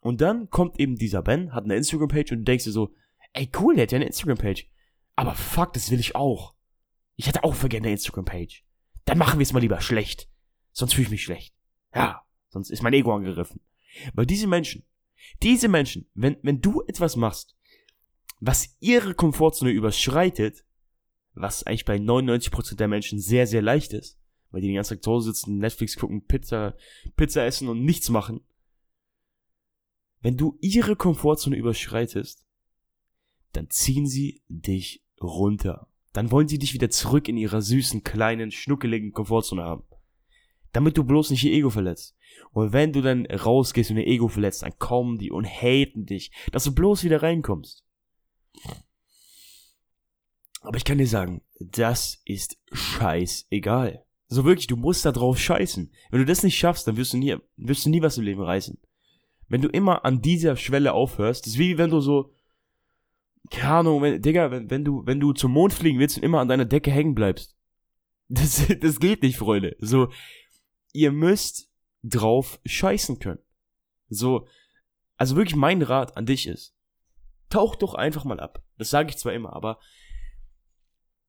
Und 0.00 0.22
dann 0.22 0.48
kommt 0.48 0.80
eben 0.80 0.96
dieser 0.96 1.20
Ben, 1.20 1.52
hat 1.52 1.64
eine 1.64 1.76
Instagram-Page 1.76 2.32
und 2.32 2.38
du 2.38 2.44
denkst 2.44 2.64
dir 2.64 2.72
so, 2.72 2.94
ey 3.34 3.50
cool, 3.58 3.74
der 3.74 3.82
hat 3.82 3.92
ja 3.92 3.96
eine 3.96 4.06
Instagram-Page. 4.06 4.66
Aber 5.14 5.34
fuck, 5.34 5.74
das 5.74 5.90
will 5.90 6.00
ich 6.00 6.16
auch. 6.16 6.54
Ich 7.16 7.26
hätte 7.26 7.44
auch 7.44 7.54
gerne 7.68 7.88
eine 7.88 7.92
Instagram-Page. 7.92 8.64
Dann 9.04 9.18
machen 9.18 9.38
wir 9.38 9.42
es 9.42 9.52
mal 9.52 9.60
lieber 9.60 9.82
schlecht. 9.82 10.30
Sonst 10.72 10.94
fühle 10.94 11.04
ich 11.04 11.10
mich 11.10 11.24
schlecht. 11.24 11.54
Ja, 11.94 12.22
sonst 12.48 12.70
ist 12.70 12.82
mein 12.82 12.94
Ego 12.94 13.14
angegriffen. 13.14 13.60
Weil 14.14 14.24
diese 14.24 14.46
Menschen, 14.46 14.86
diese 15.42 15.68
Menschen, 15.68 16.08
wenn, 16.14 16.38
wenn 16.40 16.62
du 16.62 16.82
etwas 16.88 17.14
machst, 17.14 17.58
was 18.40 18.74
ihre 18.80 19.12
Komfortzone 19.12 19.70
überschreitet, 19.70 20.64
was 21.36 21.62
eigentlich 21.64 21.84
bei 21.84 21.96
99% 21.96 22.76
der 22.76 22.88
Menschen 22.88 23.20
sehr, 23.20 23.46
sehr 23.46 23.62
leicht 23.62 23.92
ist, 23.92 24.18
weil 24.50 24.62
die 24.62 24.68
den 24.68 24.76
ganzen 24.76 24.94
Tag 24.94 25.04
zu 25.04 25.12
Hause 25.12 25.32
sitzen, 25.32 25.58
Netflix 25.58 25.96
gucken, 25.96 26.26
Pizza, 26.26 26.74
Pizza 27.16 27.44
essen 27.44 27.68
und 27.68 27.84
nichts 27.84 28.08
machen. 28.08 28.40
Wenn 30.20 30.36
du 30.36 30.58
ihre 30.60 30.96
Komfortzone 30.96 31.56
überschreitest, 31.56 32.44
dann 33.52 33.70
ziehen 33.70 34.06
sie 34.06 34.42
dich 34.48 35.04
runter. 35.20 35.88
Dann 36.12 36.30
wollen 36.30 36.48
sie 36.48 36.58
dich 36.58 36.72
wieder 36.72 36.90
zurück 36.90 37.28
in 37.28 37.36
ihrer 37.36 37.60
süßen, 37.60 38.02
kleinen, 38.02 38.50
schnuckeligen 38.50 39.12
Komfortzone 39.12 39.62
haben. 39.62 39.84
Damit 40.72 40.96
du 40.96 41.04
bloß 41.04 41.30
nicht 41.30 41.44
ihr 41.44 41.52
Ego 41.52 41.70
verletzt. 41.70 42.16
Und 42.52 42.72
wenn 42.72 42.92
du 42.92 43.02
dann 43.02 43.26
rausgehst 43.26 43.90
und 43.90 43.98
ihr 43.98 44.06
Ego 44.06 44.28
verletzt, 44.28 44.62
dann 44.62 44.78
kommen 44.78 45.18
die 45.18 45.30
und 45.30 45.46
haten 45.46 46.06
dich, 46.06 46.32
dass 46.52 46.64
du 46.64 46.74
bloß 46.74 47.04
wieder 47.04 47.22
reinkommst. 47.22 47.84
Aber 50.66 50.76
ich 50.76 50.84
kann 50.84 50.98
dir 50.98 51.06
sagen, 51.06 51.42
das 51.60 52.20
ist 52.24 52.58
scheißegal. 52.72 54.04
So 54.28 54.44
wirklich, 54.44 54.66
du 54.66 54.76
musst 54.76 55.04
da 55.04 55.12
drauf 55.12 55.38
scheißen. 55.38 55.92
Wenn 56.10 56.20
du 56.20 56.26
das 56.26 56.42
nicht 56.42 56.58
schaffst, 56.58 56.88
dann 56.88 56.96
wirst 56.96 57.12
du 57.12 57.18
nie, 57.18 57.36
wirst 57.56 57.86
du 57.86 57.90
nie 57.90 58.02
was 58.02 58.18
im 58.18 58.24
Leben 58.24 58.42
reißen. 58.42 58.76
Wenn 59.48 59.62
du 59.62 59.68
immer 59.68 60.04
an 60.04 60.22
dieser 60.22 60.56
Schwelle 60.56 60.92
aufhörst, 60.92 61.46
das 61.46 61.52
ist 61.52 61.58
wie 61.60 61.78
wenn 61.78 61.90
du 61.90 62.00
so, 62.00 62.32
keine 63.50 63.74
Ahnung, 63.74 64.02
wenn, 64.02 64.20
Digga, 64.20 64.50
wenn, 64.50 64.68
wenn 64.68 64.84
du, 64.84 65.06
wenn 65.06 65.20
du 65.20 65.32
zum 65.32 65.52
Mond 65.52 65.72
fliegen 65.72 66.00
willst 66.00 66.16
und 66.16 66.24
immer 66.24 66.40
an 66.40 66.48
deiner 66.48 66.64
Decke 66.64 66.90
hängen 66.90 67.14
bleibst. 67.14 67.54
Das, 68.28 68.66
das 68.80 68.98
geht 68.98 69.22
nicht, 69.22 69.38
Freunde. 69.38 69.76
So, 69.78 70.08
ihr 70.92 71.12
müsst 71.12 71.70
drauf 72.02 72.58
scheißen 72.64 73.20
können. 73.20 73.38
So, 74.08 74.48
also 75.16 75.36
wirklich 75.36 75.54
mein 75.54 75.80
Rat 75.80 76.16
an 76.16 76.26
dich 76.26 76.48
ist, 76.48 76.74
tauch 77.50 77.76
doch 77.76 77.94
einfach 77.94 78.24
mal 78.24 78.40
ab. 78.40 78.64
Das 78.78 78.90
sage 78.90 79.10
ich 79.10 79.16
zwar 79.16 79.32
immer, 79.32 79.52
aber 79.52 79.78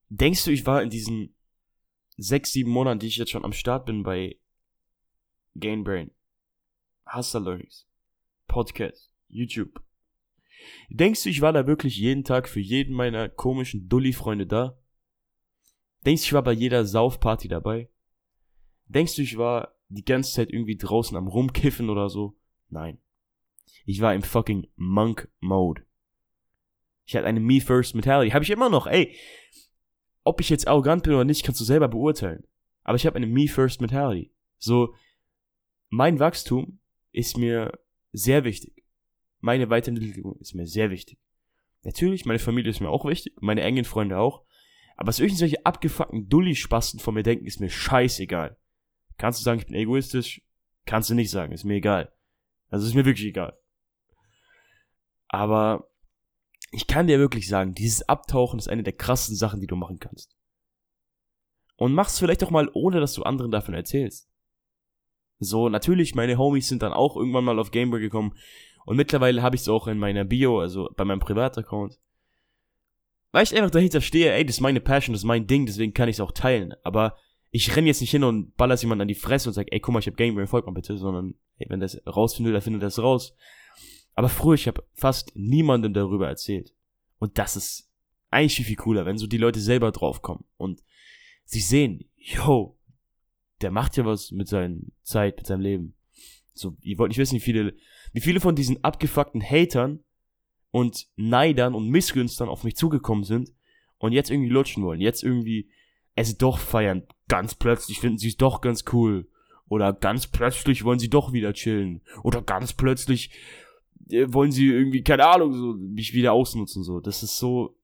denkst 0.09 0.45
du, 0.45 0.51
ich 0.51 0.65
war 0.65 0.81
in 0.81 0.89
diesen 0.89 1.35
sechs, 2.17 2.51
sieben 2.51 2.71
Monaten, 2.71 2.99
die 2.99 3.07
ich 3.07 3.17
jetzt 3.17 3.31
schon 3.31 3.45
am 3.45 3.53
Start 3.53 3.85
bin 3.85 4.03
bei 4.03 4.37
Gainbrain, 5.55 6.11
Hustler 7.11 7.41
Learnings, 7.41 7.87
Podcast, 8.47 9.11
YouTube. 9.27 9.81
Denkst 10.89 11.23
du, 11.23 11.29
ich 11.29 11.41
war 11.41 11.53
da 11.53 11.67
wirklich 11.67 11.97
jeden 11.97 12.23
Tag 12.23 12.49
für 12.49 12.59
jeden 12.59 12.95
meiner 12.95 13.29
komischen 13.29 13.87
Dulli-Freunde 13.87 14.47
da? 14.47 14.79
Denkst 16.05 16.23
du, 16.23 16.27
ich 16.27 16.33
war 16.33 16.43
bei 16.43 16.53
jeder 16.53 16.85
Saufparty 16.85 17.47
dabei? 17.47 17.89
Denkst 18.85 19.15
du, 19.15 19.21
ich 19.21 19.37
war 19.37 19.75
die 19.89 20.05
ganze 20.05 20.33
Zeit 20.33 20.51
irgendwie 20.51 20.77
draußen 20.77 21.15
am 21.15 21.27
Rumkiffen 21.27 21.89
oder 21.89 22.09
so? 22.09 22.37
Nein. 22.69 22.99
Ich 23.85 24.01
war 24.01 24.15
im 24.15 24.23
fucking 24.23 24.67
Monk-Mode. 24.75 25.83
Ich 27.05 27.15
hatte 27.15 27.25
eine 27.25 27.39
Me-First 27.39 27.95
Mentality. 27.95 28.31
Habe 28.31 28.43
ich 28.43 28.49
immer 28.49 28.69
noch, 28.69 28.87
ey 28.87 29.15
ob 30.27 30.41
ich 30.41 30.49
jetzt 30.49 30.67
arrogant 30.67 31.03
bin 31.03 31.13
oder 31.13 31.25
nicht, 31.25 31.43
kannst 31.43 31.61
du 31.61 31.65
selber 31.65 31.87
beurteilen. 31.87 32.45
Aber 32.83 32.95
ich 32.95 33.05
habe 33.05 33.15
eine 33.15 33.27
Me-First 33.27 33.81
Mentality. 33.81 34.31
So, 34.57 34.93
mein 35.89 36.19
Wachstum 36.19 36.79
ist 37.11 37.37
mir 37.37 37.71
sehr 38.11 38.43
wichtig. 38.43 38.83
Meine 39.39 39.69
Weiterentwicklung 39.69 40.37
ist 40.39 40.53
mir 40.53 40.67
sehr 40.67 40.89
wichtig. 40.89 41.19
Natürlich, 41.83 42.25
meine 42.25 42.39
Familie 42.39 42.71
ist 42.71 42.81
mir 42.81 42.89
auch 42.89 43.05
wichtig, 43.05 43.33
meine 43.39 43.61
engen 43.61 43.85
Freunde 43.85 44.17
auch. 44.17 44.43
Aber 44.97 45.07
was 45.07 45.19
irgendwelche 45.19 45.65
abgefuckten 45.65 46.27
Dulli-Spasten 46.27 46.99
von 46.99 47.13
mir 47.13 47.23
denken, 47.23 47.45
ist 47.45 47.59
mir 47.59 47.69
scheißegal. 47.69 48.57
Kannst 49.17 49.39
du 49.39 49.43
sagen, 49.43 49.59
ich 49.59 49.67
bin 49.67 49.75
egoistisch? 49.75 50.41
Kannst 50.85 51.09
du 51.09 51.13
nicht 51.13 51.29
sagen, 51.29 51.53
ist 51.53 51.63
mir 51.63 51.75
egal. 51.75 52.11
Also 52.69 52.85
ist 52.85 52.95
mir 52.95 53.05
wirklich 53.05 53.27
egal. 53.27 53.57
Aber 55.27 55.86
ich 56.71 56.87
kann 56.87 57.07
dir 57.07 57.19
wirklich 57.19 57.47
sagen, 57.47 57.73
dieses 57.73 58.07
Abtauchen 58.07 58.59
ist 58.59 58.67
eine 58.67 58.83
der 58.83 58.93
krassesten 58.93 59.37
Sachen, 59.37 59.61
die 59.61 59.67
du 59.67 59.75
machen 59.75 59.99
kannst. 59.99 60.35
Und 61.75 61.93
mach's 61.93 62.19
vielleicht 62.19 62.43
auch 62.43 62.49
mal, 62.49 62.69
ohne 62.73 62.99
dass 62.99 63.13
du 63.13 63.23
anderen 63.23 63.51
davon 63.51 63.73
erzählst. 63.73 64.29
So, 65.39 65.69
natürlich, 65.69 66.15
meine 66.15 66.37
Homies 66.37 66.67
sind 66.67 66.81
dann 66.81 66.93
auch 66.93 67.15
irgendwann 67.15 67.43
mal 67.43 67.59
auf 67.59 67.71
Gameboy 67.71 67.99
gekommen. 67.99 68.35
Und 68.85 68.97
mittlerweile 68.97 69.43
habe 69.43 69.55
ich 69.55 69.61
es 69.61 69.69
auch 69.69 69.87
in 69.87 69.99
meiner 69.99 70.25
Bio, 70.25 70.59
also 70.59 70.89
bei 70.95 71.05
meinem 71.05 71.19
Privataccount. 71.19 71.99
Weil 73.31 73.43
ich 73.43 73.55
einfach 73.55 73.69
dahinter 73.69 74.01
stehe, 74.01 74.33
ey, 74.33 74.45
das 74.45 74.57
ist 74.57 74.61
meine 74.61 74.79
Passion, 74.79 75.13
das 75.13 75.21
ist 75.21 75.27
mein 75.27 75.45
Ding, 75.45 75.65
deswegen 75.65 75.93
kann 75.93 76.09
ich 76.09 76.15
es 76.15 76.19
auch 76.21 76.31
teilen. 76.31 76.73
Aber 76.83 77.15
ich 77.51 77.75
renn 77.75 77.85
jetzt 77.85 78.01
nicht 78.01 78.11
hin 78.11 78.23
und 78.23 78.55
baller's 78.55 78.81
jemand 78.81 79.01
an 79.01 79.07
die 79.07 79.15
Fresse 79.15 79.49
und 79.49 79.53
sag, 79.53 79.67
ey, 79.71 79.79
guck 79.79 79.93
mal, 79.93 79.99
ich 79.99 80.07
hab 80.07 80.17
Gameboy, 80.17 80.47
folg 80.47 80.65
mal 80.65 80.71
bitte, 80.71 80.97
sondern, 80.97 81.35
ey, 81.57 81.69
wenn 81.69 81.79
das 81.79 82.01
rausfindet, 82.07 82.55
dann 82.55 82.61
findet 82.61 82.83
das 82.83 82.99
raus. 82.99 83.35
Aber 84.17 84.29
früher, 84.29 84.55
ich 84.55 84.67
habe 84.67 84.83
fast 84.95 85.31
niemandem 85.35 85.93
darüber 85.93 86.27
erzählt. 86.27 86.73
Und 87.19 87.37
das 87.37 87.55
ist 87.55 87.87
eigentlich 88.31 88.55
viel, 88.55 88.65
viel 88.65 88.75
cooler, 88.75 89.05
wenn 89.05 89.19
so 89.19 89.27
die 89.27 89.37
Leute 89.37 89.59
selber 89.59 89.91
draufkommen 89.91 90.43
und 90.57 90.83
sie 91.45 91.59
sehen, 91.59 92.09
yo, 92.15 92.79
der 93.61 93.69
macht 93.69 93.95
ja 93.95 94.05
was 94.05 94.31
mit 94.31 94.47
seiner 94.47 94.79
Zeit, 95.03 95.37
mit 95.37 95.45
seinem 95.45 95.61
Leben. 95.61 95.95
So, 96.55 96.75
ihr 96.81 96.97
wollt 96.97 97.09
nicht 97.09 97.19
wissen, 97.19 97.35
wie 97.35 97.41
viele, 97.41 97.75
wie 98.11 98.21
viele 98.21 98.39
von 98.39 98.55
diesen 98.55 98.83
abgefuckten 98.83 99.43
Hatern 99.43 100.03
und 100.71 101.07
Neidern 101.15 101.75
und 101.75 101.87
Missgünstern 101.87 102.49
auf 102.49 102.63
mich 102.63 102.75
zugekommen 102.75 103.23
sind 103.23 103.53
und 103.99 104.13
jetzt 104.13 104.31
irgendwie 104.31 104.49
lutschen 104.49 104.83
wollen, 104.83 104.99
jetzt 104.99 105.21
irgendwie 105.21 105.69
es 106.15 106.35
doch 106.39 106.57
feiern. 106.57 107.03
Ganz 107.27 107.53
plötzlich 107.53 107.99
finden 107.99 108.17
sie 108.17 108.29
es 108.29 108.37
doch 108.37 108.61
ganz 108.61 108.83
cool. 108.91 109.29
Oder 109.67 109.93
ganz 109.93 110.25
plötzlich 110.25 110.83
wollen 110.83 110.97
sie 110.97 111.09
doch 111.09 111.33
wieder 111.33 111.53
chillen. 111.53 112.01
Oder 112.23 112.41
ganz 112.41 112.73
plötzlich 112.73 113.29
wollen 114.09 114.51
sie 114.51 114.67
irgendwie, 114.67 115.03
keine 115.03 115.25
Ahnung, 115.27 115.53
so, 115.53 115.73
mich 115.73 116.13
wieder 116.13 116.33
ausnutzen, 116.33 116.83
so. 116.83 116.99
Das 116.99 117.23
ist 117.23 117.37
so 117.37 117.77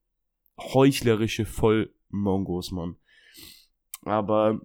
heuchlerische 0.59 1.45
Vollmongos, 1.45 2.71
Mann. 2.71 2.95
Aber 4.01 4.61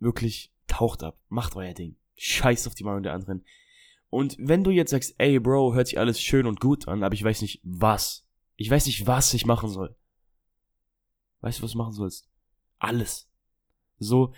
wirklich, 0.00 0.52
taucht 0.66 1.02
ab, 1.02 1.18
macht 1.28 1.56
euer 1.56 1.74
Ding. 1.74 1.96
Scheiß 2.16 2.66
auf 2.66 2.74
die 2.74 2.84
Meinung 2.84 3.02
der 3.02 3.14
anderen. 3.14 3.44
Und 4.10 4.36
wenn 4.38 4.64
du 4.64 4.70
jetzt 4.70 4.90
sagst, 4.90 5.14
ey 5.18 5.38
Bro, 5.38 5.74
hört 5.74 5.86
sich 5.86 5.98
alles 5.98 6.20
schön 6.20 6.46
und 6.46 6.60
gut 6.60 6.86
an, 6.86 7.02
aber 7.02 7.14
ich 7.14 7.24
weiß 7.24 7.40
nicht 7.42 7.60
was. 7.62 8.26
Ich 8.56 8.70
weiß 8.70 8.86
nicht, 8.86 9.06
was 9.06 9.32
ich 9.34 9.46
machen 9.46 9.70
soll. 9.70 9.96
Weißt 11.40 11.58
du, 11.58 11.62
was 11.62 11.72
du 11.72 11.78
machen 11.78 11.92
sollst? 11.92 12.28
Alles. 12.78 13.28
So, 13.98 14.34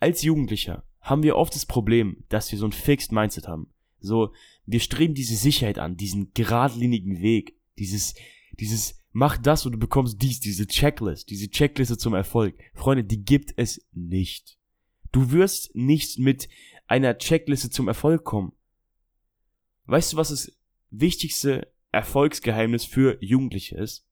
als 0.00 0.22
Jugendlicher 0.22 0.84
haben 1.00 1.22
wir 1.22 1.36
oft 1.36 1.54
das 1.54 1.66
Problem, 1.66 2.24
dass 2.28 2.50
wir 2.52 2.58
so 2.58 2.66
ein 2.66 2.72
Fixed 2.72 3.12
Mindset 3.12 3.48
haben. 3.48 3.72
So, 4.00 4.32
wir 4.66 4.80
streben 4.80 5.14
diese 5.14 5.36
Sicherheit 5.36 5.78
an, 5.78 5.96
diesen 5.96 6.32
geradlinigen 6.34 7.20
Weg, 7.20 7.56
dieses, 7.78 8.14
dieses, 8.58 9.02
mach 9.12 9.38
das 9.38 9.66
und 9.66 9.72
du 9.72 9.78
bekommst 9.78 10.20
dies, 10.20 10.40
diese 10.40 10.66
Checklist, 10.66 11.30
diese 11.30 11.50
Checkliste 11.50 11.96
zum 11.96 12.14
Erfolg. 12.14 12.58
Freunde, 12.74 13.04
die 13.04 13.24
gibt 13.24 13.54
es 13.56 13.86
nicht. 13.92 14.58
Du 15.12 15.32
wirst 15.32 15.74
nicht 15.74 16.18
mit 16.18 16.48
einer 16.86 17.18
Checkliste 17.18 17.70
zum 17.70 17.88
Erfolg 17.88 18.24
kommen. 18.24 18.52
Weißt 19.86 20.12
du, 20.12 20.16
was 20.16 20.28
das 20.28 20.52
wichtigste 20.90 21.72
Erfolgsgeheimnis 21.92 22.84
für 22.84 23.16
Jugendliche 23.22 23.76
ist? 23.76 24.04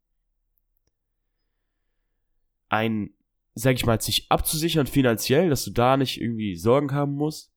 Ein, 2.69 3.11
sag 3.55 3.75
ich 3.75 3.87
mal, 3.87 4.01
sich 4.01 4.31
abzusichern 4.31 4.87
finanziell, 4.87 5.51
dass 5.51 5.65
du 5.65 5.71
da 5.71 5.97
nicht 5.97 6.21
irgendwie 6.21 6.57
Sorgen 6.57 6.93
haben 6.93 7.15
musst 7.15 7.54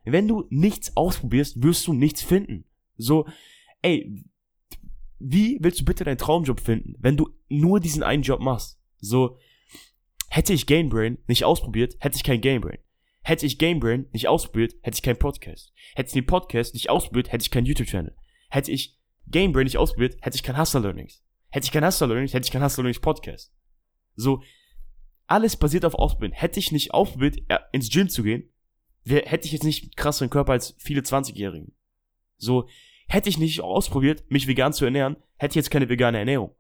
Wenn 0.03 0.27
du 0.27 0.45
nichts 0.51 0.97
ausprobierst, 0.97 1.63
wirst 1.63 1.87
du 1.87 1.93
nichts 1.93 2.21
finden. 2.21 2.65
So, 2.97 3.29
ey, 3.81 4.25
wie 5.21 5.59
willst 5.61 5.81
du 5.81 5.85
bitte 5.85 6.03
deinen 6.03 6.19
Traumjob 6.19 6.59
finden, 6.59 6.97
wenn 6.99 7.17
du 7.17 7.31
nur 7.49 7.79
diesen 7.79 8.03
einen 8.03 8.25
Job 8.25 8.41
machst? 8.41 8.81
So, 8.99 9.39
hätte 10.31 10.53
ich 10.53 10.67
Gamebrain 10.67 11.19
nicht 11.29 11.45
ausprobiert, 11.45 11.95
hätte 12.01 12.17
ich 12.17 12.25
kein 12.25 12.41
Gamebrain. 12.41 12.79
Hätte 13.23 13.47
ich 13.47 13.59
Gamebrain 13.59 14.07
nicht 14.13 14.29
ausprobiert, 14.29 14.75
hätte 14.83 14.97
ich 14.97 15.03
keinen 15.03 15.19
Podcast. 15.19 15.73
Hätte 15.95 16.09
ich 16.09 16.15
den 16.15 16.27
Podcast 16.27 16.75
nicht 16.75 16.91
ausprobiert, 16.91 17.33
hätte 17.33 17.43
ich 17.43 17.51
keinen 17.51 17.67
YouTube-Channel. 17.67 18.17
Hätte 18.49 18.71
ich 18.71 18.99
Gamebrain 19.29 19.65
nicht 19.65 19.79
ausprobiert, 19.79 20.17
hätte 20.23 20.37
ich 20.37 20.43
kein 20.43 20.59
Hustler 20.59 20.81
Learnings. 20.81 21.23
Hätte 21.51 21.65
ich 21.65 21.73
kein 21.73 21.85
Hustler 21.85 22.09
Learnings, 22.09 22.33
hätte 22.33 22.47
ich 22.47 22.53
kein 22.53 22.63
Hustler 22.63 22.85
Learnings 22.85 23.01
Podcast. 23.01 23.53
So, 24.15 24.43
alles 25.27 25.57
basiert 25.57 25.85
auf 25.85 25.95
Ausprobieren. 25.95 26.33
Hätte 26.33 26.59
ich 26.59 26.73
nicht 26.73 26.93
ausprobiert, 26.93 27.39
ins 27.73 27.91
Gym 27.91 28.09
zu 28.09 28.23
gehen, 28.23 28.51
wär, 29.05 29.23
hätte 29.27 29.47
ich 29.47 29.53
jetzt 29.53 29.65
nicht 29.65 29.97
krasseren 29.97 30.31
Körper 30.31 30.53
als 30.53 30.75
viele 30.79 31.03
20-Jährigen. 31.03 31.73
So, 32.37 32.69
hätte 33.07 33.29
ich 33.29 33.39
nicht 33.39 33.61
ausprobiert, 33.61 34.31
mich 34.31 34.47
vegan 34.47 34.73
zu 34.73 34.85
ernähren, 34.85 35.17
hätte 35.37 35.53
ich 35.53 35.57
jetzt 35.57 35.71
keine 35.71 35.89
vegane 35.89 36.19
Ernährung. 36.19 36.55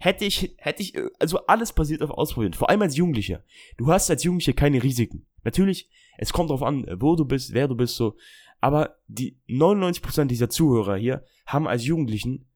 Hätte 0.00 0.24
ich, 0.24 0.54
hätte 0.56 0.82
ich, 0.82 0.94
also 1.18 1.46
alles 1.46 1.74
basiert 1.74 2.02
auf 2.02 2.10
Ausprobieren. 2.10 2.54
Vor 2.54 2.70
allem 2.70 2.82
als 2.82 2.96
Jugendlicher. 2.96 3.44
Du 3.76 3.92
hast 3.92 4.10
als 4.10 4.24
Jugendlicher 4.24 4.54
keine 4.54 4.82
Risiken. 4.82 5.26
Natürlich, 5.44 5.90
es 6.16 6.32
kommt 6.32 6.48
darauf 6.48 6.62
an, 6.62 6.86
wo 6.98 7.16
du 7.16 7.26
bist, 7.26 7.52
wer 7.52 7.68
du 7.68 7.76
bist, 7.76 7.96
so. 7.96 8.16
Aber 8.60 8.96
die 9.06 9.38
99% 9.48 10.24
dieser 10.24 10.48
Zuhörer 10.48 10.96
hier 10.96 11.24
haben 11.46 11.68
als 11.68 11.84
Jugendlichen 11.84 12.48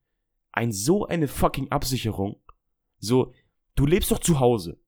ein 0.51 0.71
so 0.71 1.05
eine 1.05 1.27
fucking 1.27 1.71
Absicherung. 1.71 2.41
So, 2.97 3.31
du 3.75 3.85
lebst 3.85 4.09
doch 4.09 4.19
zu 4.19 4.39
Hause. 4.39 4.79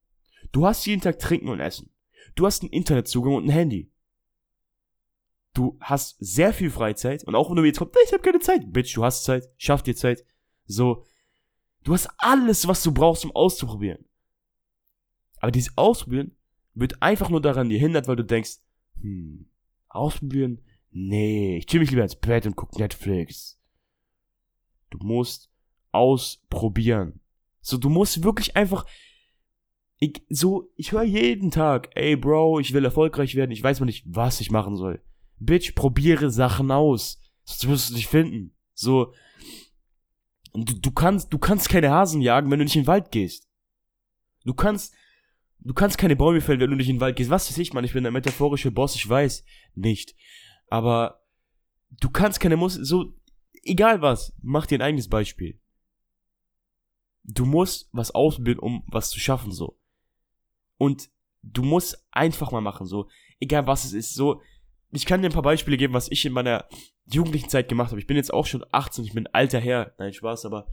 Du 0.52 0.66
hast 0.66 0.86
jeden 0.86 1.02
Tag 1.02 1.20
Trinken 1.20 1.50
und 1.50 1.60
Essen. 1.60 1.92
Du 2.36 2.46
hast 2.48 2.64
einen 2.64 2.72
Internetzugang 2.72 3.36
und 3.36 3.46
ein 3.46 3.52
Handy. 3.52 3.92
Du 5.54 5.78
hast 5.80 6.18
sehr 6.20 6.54
viel 6.54 6.72
Freizeit 6.72 7.24
und 7.24 7.36
auch 7.36 7.50
wenn 7.50 7.58
du 7.58 7.64
jetzt 7.64 7.78
kommst, 7.78 7.96
ich 8.04 8.14
habe 8.14 8.24
keine 8.24 8.40
Zeit. 8.40 8.72
Bitch, 8.74 8.96
du 8.96 9.04
hast 9.04 9.24
Zeit, 9.26 9.48
schaff 9.58 9.84
dir 9.84 9.96
Zeit. 9.96 10.24
So, 10.66 11.04
du 11.88 11.94
hast 11.94 12.10
alles, 12.18 12.68
was 12.68 12.84
du 12.84 12.92
brauchst, 12.92 13.24
um 13.24 13.32
auszuprobieren. 13.32 14.04
Aber 15.40 15.52
dieses 15.52 15.78
Ausprobieren 15.78 16.36
wird 16.74 17.02
einfach 17.02 17.30
nur 17.30 17.42
daran 17.42 17.70
gehindert, 17.70 18.10
weil 18.10 18.18
du 18.18 18.26
denkst, 18.26 18.58
hm, 19.00 19.50
ausprobieren? 19.88 20.60
Nee, 20.92 21.58
ich 21.58 21.66
chill 21.66 21.80
mich 21.80 21.90
lieber 21.90 22.04
ins 22.04 22.18
Bett 22.18 22.46
und 22.46 22.58
guck 22.58 22.78
Netflix. 22.78 23.58
Du 24.90 24.98
musst 25.00 25.50
ausprobieren. 25.94 27.22
So, 27.62 27.78
du 27.78 27.88
musst 27.88 28.22
wirklich 28.22 28.58
einfach, 28.58 28.86
ich, 30.00 30.22
so, 30.30 30.70
ich 30.76 30.92
höre 30.92 31.04
jeden 31.04 31.52
Tag, 31.52 31.90
ey 31.96 32.18
Bro, 32.18 32.60
ich 32.60 32.74
will 32.74 32.84
erfolgreich 32.84 33.36
werden, 33.36 33.52
ich 33.52 33.64
weiß 33.64 33.80
mal 33.80 33.86
nicht, 33.86 34.04
was 34.08 34.42
ich 34.42 34.52
machen 34.52 34.76
soll. 34.76 35.02
Bitch, 35.40 35.74
probiere 35.74 36.32
Sachen 36.32 36.70
aus. 36.70 37.22
Sonst 37.46 37.68
wirst 37.70 37.90
du 37.92 37.94
dich 37.94 38.08
finden. 38.08 38.56
So, 38.74 39.14
du, 40.66 40.80
du 40.80 40.92
kannst, 40.92 41.32
du 41.32 41.38
kannst 41.38 41.70
keine 41.70 41.92
Hasen 41.92 42.22
jagen, 42.22 42.50
wenn 42.50 42.60
du 42.60 42.66
nicht 42.66 42.76
in 42.76 42.84
den 42.84 42.88
Wald 42.88 43.12
gehst. 43.12 43.48
Du 44.44 44.54
kannst, 44.54 44.96
du 45.60 45.74
kannst 45.74 45.98
keine 45.98 46.16
Bäume 46.16 46.42
fällen, 46.42 46.60
wenn 46.60 46.72
du 46.72 46.76
nicht 46.76 46.90
in 46.90 46.96
den 46.96 47.02
Wald 47.02 47.16
gehst. 47.16 47.30
Was 47.30 47.50
weiß 47.50 47.58
ich, 47.58 47.74
man, 47.74 47.84
ich 47.84 47.94
bin 47.94 48.04
der 48.04 48.12
metaphorische 48.12 48.72
Boss, 48.72 48.96
ich 48.96 49.08
weiß 49.08 49.44
nicht. 49.76 50.16
Aber 50.70 51.24
du 51.90 52.10
kannst 52.10 52.40
keine 52.40 52.58
Muss, 52.58 52.74
so, 52.74 53.14
egal 53.64 54.02
was, 54.02 54.34
mach 54.42 54.66
dir 54.66 54.80
ein 54.80 54.84
eigenes 54.84 55.08
Beispiel. 55.08 55.60
Du 57.24 57.46
musst 57.46 57.90
was 57.92 58.12
ausbilden, 58.12 58.60
um 58.60 58.84
was 58.88 59.10
zu 59.10 59.20
schaffen, 59.20 59.52
so. 59.52 59.80
Und 60.78 61.10
du 61.44 61.64
musst 61.64 62.08
einfach 62.12 62.52
mal 62.52 62.62
machen, 62.62 62.88
so. 62.88 63.10
Egal 63.40 63.68
was 63.68 63.86
es 63.86 63.94
ist, 63.94 64.14
so. 64.14 64.42
Ich 64.92 65.06
kann 65.06 65.22
dir 65.22 65.30
ein 65.30 65.34
paar 65.34 65.42
Beispiele 65.42 65.78
geben, 65.78 65.94
was 65.94 66.12
ich 66.12 66.26
in 66.26 66.34
meiner 66.34 66.66
jugendlichen 67.06 67.50
Zeit 67.50 67.70
gemacht 67.70 67.92
habe. 67.92 68.00
Ich 68.00 68.08
bin 68.08 68.18
jetzt 68.18 68.34
auch 68.34 68.46
schon 68.46 68.66
18, 68.72 69.06
ich 69.06 69.14
bin 69.14 69.28
ein 69.28 69.34
alter 69.34 69.60
Herr. 69.60 69.94
Nein, 69.98 70.14
Spaß, 70.14 70.46
aber 70.46 70.68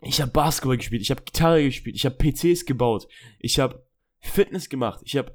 ich 0.00 0.20
habe 0.20 0.30
Basketball 0.30 0.76
gespielt, 0.76 1.02
ich 1.02 1.10
habe 1.10 1.22
Gitarre 1.22 1.62
gespielt, 1.62 1.96
ich 1.96 2.04
habe 2.04 2.16
PCs 2.16 2.66
gebaut, 2.66 3.08
ich 3.38 3.58
habe 3.58 3.84
Fitness 4.20 4.68
gemacht, 4.68 5.00
ich 5.04 5.16
habe 5.16 5.34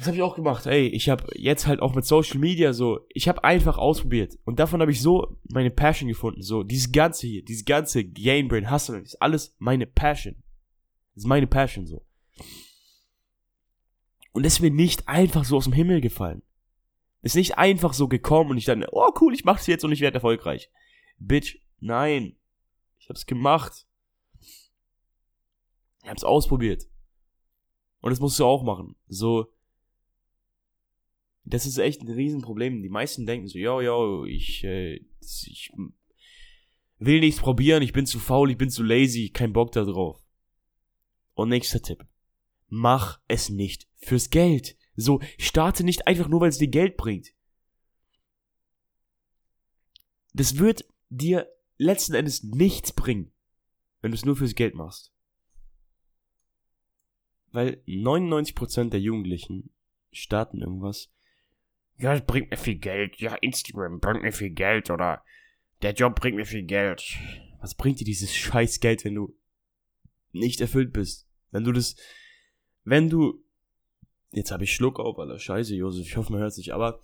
das 0.00 0.06
habe 0.06 0.16
ich 0.16 0.22
auch 0.22 0.34
gemacht. 0.34 0.64
Ey, 0.64 0.86
ich 0.86 1.10
habe 1.10 1.26
jetzt 1.36 1.66
halt 1.66 1.80
auch 1.80 1.94
mit 1.94 2.06
Social 2.06 2.38
Media 2.38 2.72
so, 2.72 3.00
ich 3.10 3.28
habe 3.28 3.44
einfach 3.44 3.76
ausprobiert 3.76 4.38
und 4.46 4.58
davon 4.58 4.80
habe 4.80 4.90
ich 4.90 5.02
so 5.02 5.36
meine 5.52 5.70
Passion 5.70 6.08
gefunden. 6.08 6.40
So 6.40 6.62
dieses 6.62 6.90
ganze 6.90 7.26
hier, 7.26 7.44
dieses 7.44 7.66
ganze 7.66 8.02
Game 8.02 8.48
Brain 8.48 8.70
Hustle, 8.70 8.98
ist 9.00 9.20
alles 9.20 9.54
meine 9.58 9.86
Passion. 9.86 10.36
Das 11.14 11.24
ist 11.24 11.28
meine 11.28 11.46
Passion 11.46 11.86
so. 11.86 12.02
Und 14.32 14.44
das 14.44 14.54
ist 14.54 14.60
mir 14.60 14.70
nicht 14.70 15.08
einfach 15.08 15.44
so 15.44 15.56
aus 15.56 15.64
dem 15.64 15.72
Himmel 15.72 16.00
gefallen. 16.00 16.42
Ist 17.22 17.36
nicht 17.36 17.58
einfach 17.58 17.92
so 17.92 18.08
gekommen 18.08 18.50
und 18.50 18.58
ich 18.58 18.64
dann, 18.64 18.84
oh 18.90 19.12
cool, 19.20 19.34
ich 19.34 19.44
mach's 19.44 19.66
jetzt 19.66 19.84
und 19.84 19.92
ich 19.92 20.00
werde 20.00 20.16
erfolgreich. 20.16 20.70
Bitch, 21.18 21.58
nein. 21.78 22.36
Ich 22.98 23.08
hab's 23.08 23.26
gemacht. 23.26 23.86
Ich 26.02 26.08
hab's 26.08 26.24
ausprobiert. 26.24 26.88
Und 28.00 28.10
das 28.10 28.20
musst 28.20 28.38
du 28.38 28.44
auch 28.46 28.62
machen. 28.62 28.96
So, 29.08 29.52
das 31.44 31.66
ist 31.66 31.78
echt 31.78 32.00
ein 32.02 32.08
Riesenproblem. 32.08 32.82
Die 32.82 32.88
meisten 32.88 33.26
denken 33.26 33.48
so, 33.48 33.58
ja, 33.58 33.80
ja, 33.80 34.24
ich, 34.24 34.64
äh, 34.64 35.00
ich 35.20 35.72
will 36.98 37.20
nichts 37.20 37.40
probieren, 37.40 37.82
ich 37.82 37.92
bin 37.92 38.06
zu 38.06 38.18
faul, 38.18 38.50
ich 38.50 38.58
bin 38.58 38.70
zu 38.70 38.82
lazy, 38.82 39.30
kein 39.30 39.52
Bock 39.52 39.72
da 39.72 39.84
drauf. 39.84 40.22
Und 41.34 41.48
nächster 41.48 41.80
Tipp. 41.80 42.06
Mach 42.70 43.20
es 43.28 43.50
nicht 43.50 43.86
fürs 43.98 44.30
Geld. 44.30 44.76
So, 44.96 45.20
starte 45.38 45.84
nicht 45.84 46.06
einfach 46.06 46.28
nur, 46.28 46.40
weil 46.40 46.48
es 46.48 46.58
dir 46.58 46.68
Geld 46.68 46.96
bringt. 46.96 47.34
Das 50.32 50.58
wird 50.58 50.84
dir 51.08 51.48
letzten 51.76 52.14
Endes 52.14 52.42
nichts 52.44 52.92
bringen, 52.92 53.32
wenn 54.00 54.12
du 54.12 54.16
es 54.16 54.24
nur 54.24 54.36
fürs 54.36 54.54
Geld 54.54 54.74
machst. 54.74 55.12
Weil 57.52 57.82
99% 57.86 58.90
der 58.90 59.00
Jugendlichen 59.00 59.70
starten 60.12 60.60
irgendwas, 60.60 61.10
ja, 61.98 62.14
es 62.14 62.24
bringt 62.24 62.50
mir 62.50 62.56
viel 62.56 62.76
Geld, 62.76 63.16
ja, 63.18 63.34
Instagram 63.34 64.00
bringt 64.00 64.22
mir 64.22 64.32
viel 64.32 64.50
Geld 64.50 64.90
oder 64.90 65.22
der 65.82 65.92
Job 65.92 66.14
bringt 66.16 66.36
mir 66.36 66.46
viel 66.46 66.62
Geld. 66.62 67.18
Was 67.60 67.74
bringt 67.74 68.00
dir 68.00 68.04
dieses 68.04 68.34
scheiß 68.34 68.80
Geld, 68.80 69.04
wenn 69.04 69.16
du 69.16 69.36
nicht 70.32 70.60
erfüllt 70.60 70.92
bist? 70.92 71.28
Wenn 71.50 71.64
du 71.64 71.72
das, 71.72 71.96
wenn 72.90 73.08
du, 73.08 73.40
jetzt 74.32 74.50
habe 74.50 74.64
ich 74.64 74.74
Schluck 74.74 74.98
auf, 74.98 75.18
Alter, 75.18 75.38
scheiße, 75.38 75.76
Josef, 75.76 76.06
ich 76.06 76.16
hoffe, 76.16 76.32
man 76.32 76.42
hört 76.42 76.52
sich, 76.52 76.74
aber 76.74 77.00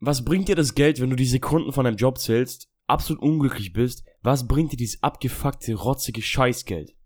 was 0.00 0.24
bringt 0.24 0.48
dir 0.48 0.56
das 0.56 0.74
Geld, 0.74 0.98
wenn 0.98 1.10
du 1.10 1.16
die 1.16 1.26
Sekunden 1.26 1.72
von 1.72 1.84
deinem 1.84 1.98
Job 1.98 2.18
zählst, 2.18 2.70
absolut 2.86 3.22
unglücklich 3.22 3.74
bist? 3.74 4.04
Was 4.22 4.48
bringt 4.48 4.72
dir 4.72 4.78
dieses 4.78 5.02
abgefuckte, 5.02 5.74
rotzige 5.74 6.22
Scheißgeld? 6.22 6.96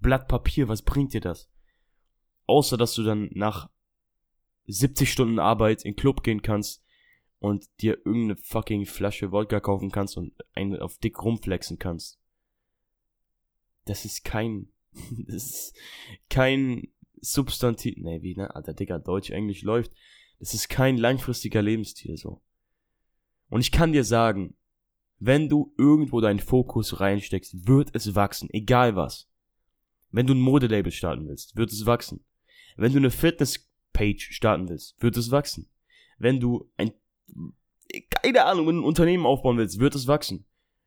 Blatt 0.00 0.26
Papier, 0.26 0.68
was 0.68 0.80
bringt 0.80 1.12
dir 1.12 1.20
das? 1.20 1.50
Außer, 2.46 2.78
dass 2.78 2.94
du 2.94 3.02
dann 3.02 3.28
nach 3.34 3.68
70 4.66 5.12
Stunden 5.12 5.38
Arbeit 5.38 5.84
in 5.84 5.92
den 5.92 5.96
Club 5.96 6.22
gehen 6.22 6.40
kannst 6.40 6.82
und 7.40 7.68
dir 7.82 7.98
irgendeine 8.06 8.36
fucking 8.36 8.86
Flasche 8.86 9.32
Wodka 9.32 9.60
kaufen 9.60 9.90
kannst 9.90 10.16
und 10.16 10.32
einen 10.54 10.80
auf 10.80 10.96
dick 10.96 11.22
rumflexen 11.22 11.78
kannst. 11.78 12.18
Das 13.84 14.06
ist 14.06 14.24
kein, 14.24 14.72
das 15.26 15.44
ist 15.44 15.76
kein 16.30 16.88
Substantiv, 17.22 17.96
nee, 17.98 18.20
wie, 18.22 18.34
ne, 18.34 18.54
alter 18.54 18.74
Digga, 18.74 18.98
Deutsch, 18.98 19.30
Englisch 19.30 19.62
läuft. 19.62 19.92
Das 20.40 20.54
ist 20.54 20.68
kein 20.68 20.96
langfristiger 20.96 21.62
Lebensstil, 21.62 22.16
so. 22.16 22.42
Und 23.48 23.60
ich 23.60 23.70
kann 23.70 23.92
dir 23.92 24.04
sagen, 24.04 24.56
wenn 25.18 25.48
du 25.48 25.72
irgendwo 25.78 26.20
deinen 26.20 26.40
Fokus 26.40 26.98
reinsteckst, 26.98 27.68
wird 27.68 27.90
es 27.94 28.16
wachsen, 28.16 28.48
egal 28.52 28.96
was. 28.96 29.30
Wenn 30.10 30.26
du 30.26 30.34
ein 30.34 30.40
Modelabel 30.40 30.90
starten 30.90 31.28
willst, 31.28 31.54
wird 31.54 31.70
es 31.70 31.86
wachsen. 31.86 32.24
Wenn 32.76 32.92
du 32.92 32.98
eine 32.98 33.10
Fitness 33.10 33.70
Page 33.92 34.30
starten 34.32 34.68
willst, 34.68 35.00
wird 35.00 35.16
es 35.16 35.30
wachsen. 35.30 35.70
Wenn 36.18 36.40
du 36.40 36.70
ein, 36.76 36.92
keine 38.10 38.44
Ahnung, 38.44 38.68
ein 38.68 38.84
Unternehmen 38.84 39.26
aufbauen 39.26 39.58
willst, 39.58 39.78
wird 39.78 39.94
es 39.94 40.06
wachsen. 40.06 40.44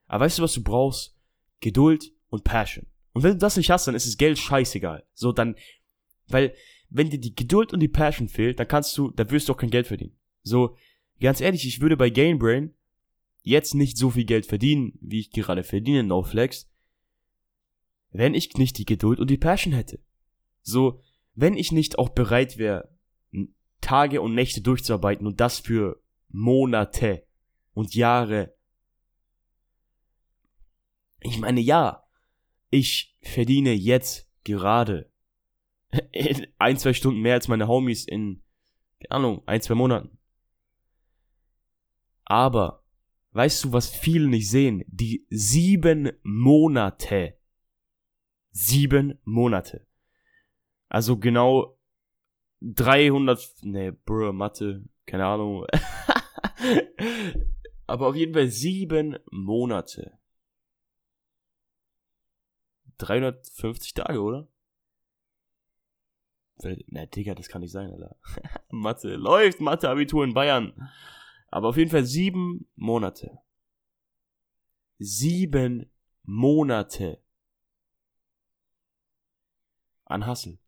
Aber 0.07 0.25
weißt 0.25 0.39
du, 0.39 0.43
was 0.43 0.53
du 0.53 0.63
brauchst? 0.63 1.15
Geduld 1.61 2.11
und 2.29 2.43
Passion. 2.43 2.85
Und 3.13 3.23
wenn 3.23 3.31
du 3.31 3.37
das 3.37 3.57
nicht 3.57 3.71
hast, 3.71 3.87
dann 3.87 3.95
ist 3.95 4.05
das 4.05 4.17
Geld 4.17 4.37
scheißegal. 4.37 5.05
So, 5.13 5.31
dann, 5.31 5.55
weil, 6.27 6.53
wenn 6.89 7.09
dir 7.09 7.19
die 7.19 7.35
Geduld 7.35 7.73
und 7.73 7.79
die 7.79 7.87
Passion 7.87 8.27
fehlt, 8.27 8.59
dann 8.59 8.67
kannst 8.67 8.97
du, 8.97 9.11
da 9.11 9.29
wirst 9.29 9.49
du 9.49 9.53
auch 9.53 9.57
kein 9.57 9.71
Geld 9.71 9.87
verdienen. 9.87 10.15
So, 10.43 10.75
ganz 11.19 11.41
ehrlich, 11.41 11.65
ich 11.67 11.81
würde 11.81 11.97
bei 11.97 12.09
Gainbrain 12.09 12.73
jetzt 13.43 13.75
nicht 13.75 13.97
so 13.97 14.11
viel 14.11 14.25
Geld 14.25 14.45
verdienen, 14.45 14.97
wie 15.01 15.19
ich 15.19 15.31
gerade 15.31 15.63
verdiene, 15.63 16.03
no 16.03 16.23
flex, 16.23 16.69
wenn 18.11 18.33
ich 18.33 18.53
nicht 18.55 18.77
die 18.77 18.85
Geduld 18.85 19.19
und 19.19 19.29
die 19.29 19.37
Passion 19.37 19.73
hätte. 19.73 19.99
So, 20.61 21.01
wenn 21.35 21.57
ich 21.57 21.71
nicht 21.71 21.99
auch 21.99 22.09
bereit 22.09 22.57
wäre, 22.57 22.89
Tage 23.81 24.21
und 24.21 24.33
Nächte 24.33 24.61
durchzuarbeiten 24.61 25.27
und 25.27 25.39
das 25.39 25.59
für 25.59 26.01
Monate 26.29 27.23
und 27.73 27.93
Jahre. 27.93 28.55
Ich 31.19 31.37
meine, 31.37 31.61
ja, 31.61 32.03
ich 32.71 33.15
verdiene 33.21 33.73
jetzt 33.73 34.27
gerade 34.43 35.11
ein, 36.59 36.77
zwei 36.77 36.93
Stunden 36.93 37.21
mehr 37.21 37.35
als 37.35 37.47
meine 37.47 37.67
Homies 37.67 38.05
in, 38.05 38.43
keine 38.99 39.11
Ahnung, 39.11 39.43
ein, 39.45 39.61
zwei 39.61 39.75
Monaten. 39.75 40.17
Aber, 42.25 42.83
weißt 43.31 43.65
du, 43.65 43.73
was 43.73 43.89
viele 43.89 44.27
nicht 44.27 44.49
sehen? 44.49 44.83
Die 44.87 45.25
sieben 45.29 46.11
Monate. 46.23 47.37
Sieben 48.51 49.19
Monate. 49.23 49.85
Also 50.89 51.17
genau 51.17 51.77
300, 52.61 53.63
ne, 53.63 53.91
Bro, 53.91 54.33
Mathe, 54.33 54.83
keine 55.05 55.25
Ahnung. 55.25 55.65
Aber 57.87 58.07
auf 58.07 58.15
jeden 58.15 58.33
Fall 58.33 58.47
sieben 58.47 59.17
Monate. 59.29 60.17
350 62.97 63.93
Tage, 63.93 64.21
oder? 64.21 64.47
Ne, 66.63 67.07
Digga, 67.07 67.35
das 67.35 67.49
kann 67.49 67.61
nicht 67.61 67.71
sein, 67.71 67.91
Alter. 67.91 68.15
Mathe, 68.69 69.15
läuft, 69.15 69.59
Mathe-Abitur 69.59 70.23
in 70.23 70.33
Bayern. 70.33 70.73
Aber 71.49 71.69
auf 71.69 71.77
jeden 71.77 71.91
Fall 71.91 72.05
sieben 72.05 72.67
Monate. 72.75 73.39
Sieben 74.97 75.91
Monate 76.23 77.21
an 80.05 80.25
Hassel. 80.25 80.59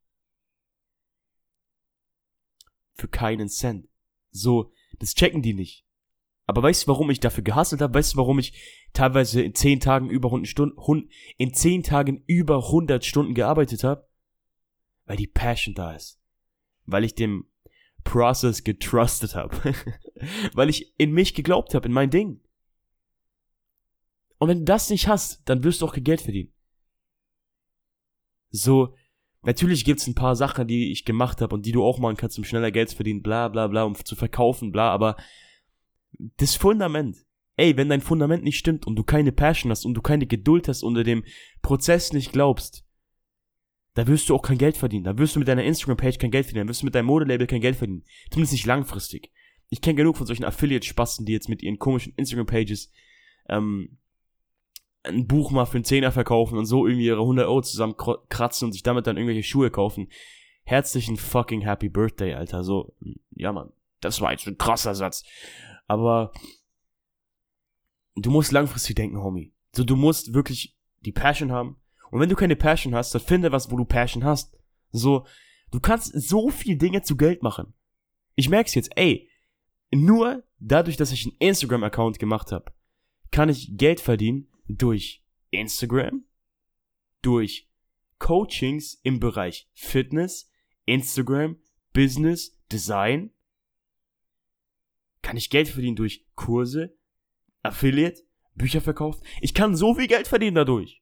Für 2.94 3.08
keinen 3.08 3.48
Cent. 3.48 3.88
So, 4.32 4.74
das 5.00 5.14
checken 5.14 5.42
die 5.42 5.54
nicht. 5.54 5.86
Aber 6.48 6.64
weißt 6.64 6.84
du, 6.84 6.88
warum 6.88 7.10
ich 7.10 7.20
dafür 7.20 7.44
gehasselt 7.44 7.82
habe? 7.82 7.94
Weißt 7.94 8.14
du, 8.14 8.18
warum 8.18 8.40
ich 8.40 8.88
teilweise 8.94 9.42
in 9.42 9.54
zehn 9.54 9.80
Tagen 9.80 10.10
über 10.10 10.30
100 10.30 10.48
Stunden, 10.48 11.10
in 11.38 11.54
zehn 11.54 11.84
Tagen 11.84 12.24
über 12.26 12.66
100 12.66 13.04
Stunden 13.06 13.34
gearbeitet 13.34 13.84
habe? 13.84 14.07
Weil 15.08 15.18
die 15.18 15.28
Passion 15.28 15.74
da 15.74 15.94
ist. 15.96 16.20
Weil 16.86 17.04
ich 17.04 17.16
dem 17.16 17.48
Process 18.04 18.64
getrustet 18.64 19.36
habe. 19.36 19.74
Weil 20.54 20.70
ich 20.70 20.94
in 21.00 21.12
mich 21.12 21.34
geglaubt 21.34 21.74
habe, 21.74 21.88
in 21.88 21.94
mein 21.94 22.12
Ding. 22.12 22.42
Und 24.38 24.50
wenn 24.50 24.60
du 24.60 24.66
das 24.66 24.90
nicht 24.90 25.08
hast, 25.08 25.42
dann 25.50 25.64
wirst 25.64 25.82
du 25.82 25.88
auch 25.88 25.94
kein 25.94 26.04
Geld 26.04 26.22
verdienen. 26.22 26.54
So, 28.50 28.96
natürlich 29.42 29.84
gibt's 29.84 30.08
ein 30.08 30.16
paar 30.16 30.36
Sachen, 30.36 30.68
die 30.68 30.92
ich 30.92 31.06
gemacht 31.06 31.42
habe 31.42 31.56
und 31.56 31.66
die 31.66 31.72
du 31.72 31.84
auch 31.84 32.00
machen 32.00 32.18
kannst, 32.18 32.38
um 32.38 32.44
schneller 32.44 32.72
Geld 32.72 32.90
zu 32.90 32.96
verdienen, 32.96 33.24
bla 33.24 33.48
bla 33.48 33.68
bla, 33.68 33.84
um 33.84 33.96
zu 33.96 34.16
verkaufen, 34.16 34.72
bla, 34.72 34.92
aber 34.92 35.18
das 36.38 36.56
Fundament, 36.56 37.18
ey, 37.58 37.76
wenn 37.78 37.90
dein 37.90 38.02
Fundament 38.02 38.44
nicht 38.44 38.58
stimmt 38.58 38.88
und 38.88 38.96
du 38.96 39.04
keine 39.04 39.32
Passion 39.32 39.72
hast 39.72 39.86
und 39.86 39.96
du 39.96 40.02
keine 40.02 40.28
Geduld 40.28 40.68
hast 40.68 40.84
unter 40.84 41.04
dem 41.04 41.24
Prozess 41.62 42.14
nicht 42.14 42.32
glaubst, 42.32 42.87
da 43.98 44.06
wirst 44.06 44.30
du 44.30 44.36
auch 44.36 44.44
kein 44.44 44.60
Geld 44.60 44.78
verdienen. 44.78 45.06
Da 45.06 45.18
wirst 45.18 45.36
du 45.36 45.40
mit 45.40 45.48
deiner 45.48 45.64
Instagram-Page 45.64 46.20
kein 46.20 46.30
Geld 46.30 46.46
verdienen. 46.46 46.68
Da 46.68 46.70
wirst 46.70 46.84
du 46.84 46.86
mit 46.86 46.94
deinem 46.94 47.08
Modelabel 47.08 47.48
kein 47.48 47.62
Geld 47.62 47.78
verdienen. 47.78 48.04
Zumindest 48.30 48.54
nicht 48.54 48.68
langfristig. 48.68 49.32
Ich 49.70 49.82
kenne 49.82 49.96
genug 49.96 50.18
von 50.18 50.28
solchen 50.28 50.44
Affiliate-Spasten, 50.44 51.26
die 51.26 51.32
jetzt 51.32 51.50
mit 51.50 51.64
ihren 51.64 51.80
komischen 51.80 52.14
Instagram-Pages 52.16 52.92
ähm, 53.50 53.98
ein 55.02 55.26
Buch 55.26 55.50
mal 55.50 55.66
für 55.66 55.78
einen 55.78 55.84
Zehner 55.84 56.12
verkaufen 56.12 56.60
und 56.60 56.68
so 56.68 56.86
irgendwie 56.86 57.08
ihre 57.08 57.22
100 57.22 57.48
Euro 57.48 57.64
zusammenkratzen 57.64 58.68
und 58.68 58.74
sich 58.74 58.84
damit 58.84 59.08
dann 59.08 59.18
irgendwelche 59.18 59.42
Schuhe 59.42 59.72
kaufen. 59.72 60.10
Herzlichen 60.64 61.18
fucking 61.18 61.62
Happy 61.62 61.90
Birthday, 61.90 62.36
Alter. 62.36 62.64
So, 62.64 62.94
ja, 63.32 63.52
Mann. 63.52 63.74
Das 64.00 64.22
war 64.22 64.32
jetzt 64.32 64.46
ein 64.46 64.60
krasser 64.60 64.94
Satz. 64.94 65.24
Aber 65.88 66.34
du 68.16 68.30
musst 68.30 68.52
langfristig 68.52 68.96
denken, 68.96 69.24
Homie. 69.24 69.54
So, 69.76 69.84
du 69.84 69.96
musst 69.96 70.36
wirklich 70.36 70.76
die 71.04 71.12
Passion 71.12 71.52
haben. 71.52 71.78
Und 72.12 72.20
wenn 72.20 72.30
du 72.30 72.36
keine 72.36 72.56
Passion 72.56 72.96
hast, 72.96 73.14
dann 73.14 73.22
finde 73.22 73.52
was, 73.52 73.72
wo 73.72 73.78
du 73.78 73.86
Passion 73.86 74.24
hast. 74.24 74.58
So, 74.92 75.26
du 75.72 75.80
kannst 75.80 76.14
so 76.14 76.50
viel 76.50 76.78
Dinge 76.78 77.02
zu 77.02 77.18
Geld 77.18 77.44
machen. 77.44 77.74
Ich 78.36 78.50
merk's 78.50 78.76
jetzt, 78.76 78.92
ey, 78.96 79.30
nur 79.92 80.44
dadurch, 80.60 80.98
dass 80.98 81.12
ich 81.12 81.26
einen 81.26 81.38
Instagram-Account 81.40 82.20
gemacht 82.20 82.52
habe, 82.52 82.72
kann 83.32 83.50
ich 83.50 83.78
Geld 83.78 84.00
verdienen 84.00 84.48
durch 84.68 85.24
Instagram, 85.50 86.24
durch 87.22 87.70
Coachings 88.20 89.00
im 89.04 89.20
Bereich 89.20 89.70
Fitness, 89.74 90.52
Instagram, 90.86 91.58
Business, 91.94 92.58
Design, 92.72 93.32
kann 95.22 95.38
ich 95.38 95.50
Geld 95.50 95.68
verdienen 95.68 95.96
durch 95.96 96.26
Kurse, 96.36 96.96
Affiliate, 97.64 98.24
Bücher 98.56 98.82
verkauft. 98.82 99.24
Ich 99.42 99.54
kann 99.54 99.76
so 99.76 99.94
viel 99.94 100.08
Geld 100.08 100.28
verdienen 100.28 100.56
dadurch. 100.56 101.02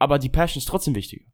Aber 0.00 0.18
die 0.18 0.30
Passion 0.30 0.58
ist 0.58 0.66
trotzdem 0.66 0.96
wichtiger. 0.96 1.26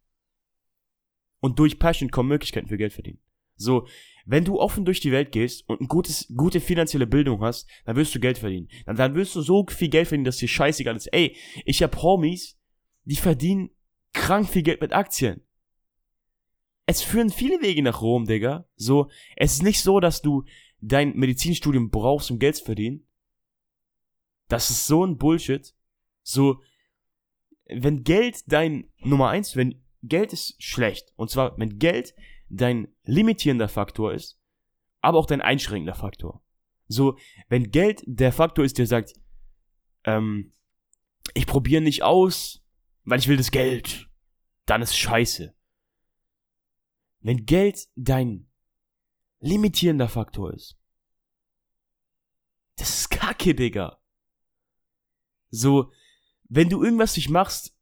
Und 1.41 1.59
durch 1.59 1.79
Passion 1.79 2.11
kommen 2.11 2.29
Möglichkeiten 2.29 2.69
für 2.69 2.77
Geld 2.77 2.93
verdienen. 2.93 3.21
So, 3.55 3.87
wenn 4.27 4.45
du 4.45 4.61
offen 4.61 4.85
durch 4.85 5.01
die 5.01 5.13
Welt 5.13 5.31
gehst 5.33 5.67
und 5.69 5.81
eine 5.81 5.89
gutes, 5.89 6.27
gute 6.37 6.61
finanzielle 6.61 7.07
Bildung 7.07 7.41
hast, 7.41 7.69
dann 7.85 7.97
wirst 7.97 8.15
du 8.15 8.21
Geld 8.21 8.39
verdienen. 8.39 8.69
Dann, 8.85 8.97
dann 8.97 9.15
wirst 9.15 9.37
du 9.37 9.41
so 9.41 9.65
viel 9.69 9.89
Geld 9.89 10.09
verdienen, 10.09 10.25
dass 10.25 10.39
dir 10.39 10.49
scheißegal 10.49 10.97
ist. 10.97 11.07
Ey, 11.13 11.37
ich 11.65 11.83
hab 11.83 12.03
Homies, 12.03 12.59
die 13.05 13.17
verdienen 13.17 13.71
krank 14.13 14.49
viel 14.49 14.63
Geld 14.63 14.81
mit 14.81 14.93
Aktien. 14.93 15.43
Es 16.87 17.03
führen 17.03 17.31
viele 17.31 17.63
Wege 17.63 17.83
nach 17.83 18.03
Rom, 18.03 18.27
Digga. 18.27 18.69
So, 18.75 19.09
es 19.37 19.55
ist 19.55 19.63
nicht 19.63 19.81
so, 19.81 20.01
dass 20.01 20.23
du 20.23 20.45
dein 20.81 21.17
Medizinstudium 21.17 21.91
brauchst, 21.91 22.31
um 22.31 22.41
Geld 22.41 22.57
zu 22.57 22.65
verdienen. 22.65 23.07
Das 24.49 24.71
ist 24.71 24.87
so 24.87 25.05
ein 25.05 25.19
Bullshit. 25.19 25.73
So, 26.23 26.61
wenn 27.69 28.05
Geld 28.05 28.45
dein 28.47 28.91
Nummer 28.99 29.29
eins, 29.29 29.57
wenn 29.57 29.83
Geld 30.03 30.33
ist 30.33 30.63
schlecht, 30.63 31.13
und 31.17 31.31
zwar, 31.31 31.59
wenn 31.59 31.79
Geld 31.79 32.15
dein 32.49 32.89
limitierender 33.05 33.69
Faktor 33.69 34.13
ist, 34.13 34.39
aber 35.01 35.19
auch 35.19 35.27
dein 35.27 35.41
einschränkender 35.41 35.95
Faktor. 35.95 36.43
So, 36.89 37.19
wenn 37.49 37.71
Geld 37.71 38.03
der 38.07 38.33
Faktor 38.33 38.65
ist, 38.65 38.79
der 38.79 38.87
sagt, 38.87 39.15
ähm, 40.05 40.53
ich 41.35 41.47
probiere 41.47 41.83
nicht 41.83 42.03
aus, 42.03 42.65
weil 43.05 43.19
ich 43.19 43.29
will 43.29 43.37
das 43.37 43.51
Geld, 43.51 44.09
dann 44.67 44.83
ist 44.83 44.97
scheiße. 44.97 45.55
Wenn 47.21 47.47
Geld 47.47 47.89
dein 47.97 48.49
limitierender 49.41 50.09
Faktor 50.09 50.53
ist. 50.55 50.79
Das 52.77 52.91
ist 52.91 53.11
kacke, 53.11 53.55
Digga. 53.55 54.01
So, 55.51 55.93
wenn 56.49 56.69
du 56.69 56.83
irgendwas 56.83 57.17
nicht 57.17 57.31
machst, 57.31 57.75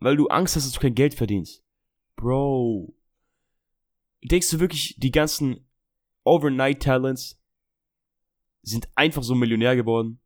weil 0.00 0.16
du 0.16 0.28
Angst 0.28 0.56
hast, 0.56 0.66
dass 0.66 0.72
du 0.72 0.80
kein 0.80 0.94
Geld 0.94 1.14
verdienst. 1.14 1.64
Bro. 2.16 2.94
Denkst 4.22 4.50
du 4.50 4.60
wirklich, 4.60 4.96
die 4.98 5.10
ganzen 5.10 5.68
Overnight 6.24 6.82
Talents 6.82 7.40
sind 8.62 8.88
einfach 8.94 9.22
so 9.22 9.34
Millionär 9.34 9.76
geworden? 9.76 10.20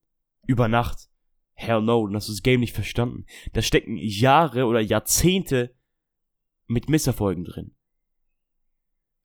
Über 0.47 0.69
Nacht? 0.69 1.09
Hell 1.55 1.83
no, 1.83 2.07
dann 2.07 2.17
hast 2.17 2.29
du 2.29 2.33
das 2.33 2.43
Game 2.43 2.61
nicht 2.61 2.75
verstanden. 2.75 3.27
Da 3.53 3.63
stecken 3.63 3.97
Jahre 3.97 4.65
oder 4.65 4.81
Jahrzehnte 4.81 5.75
mit 6.67 6.89
Misserfolgen 6.89 7.45
drin. 7.45 7.75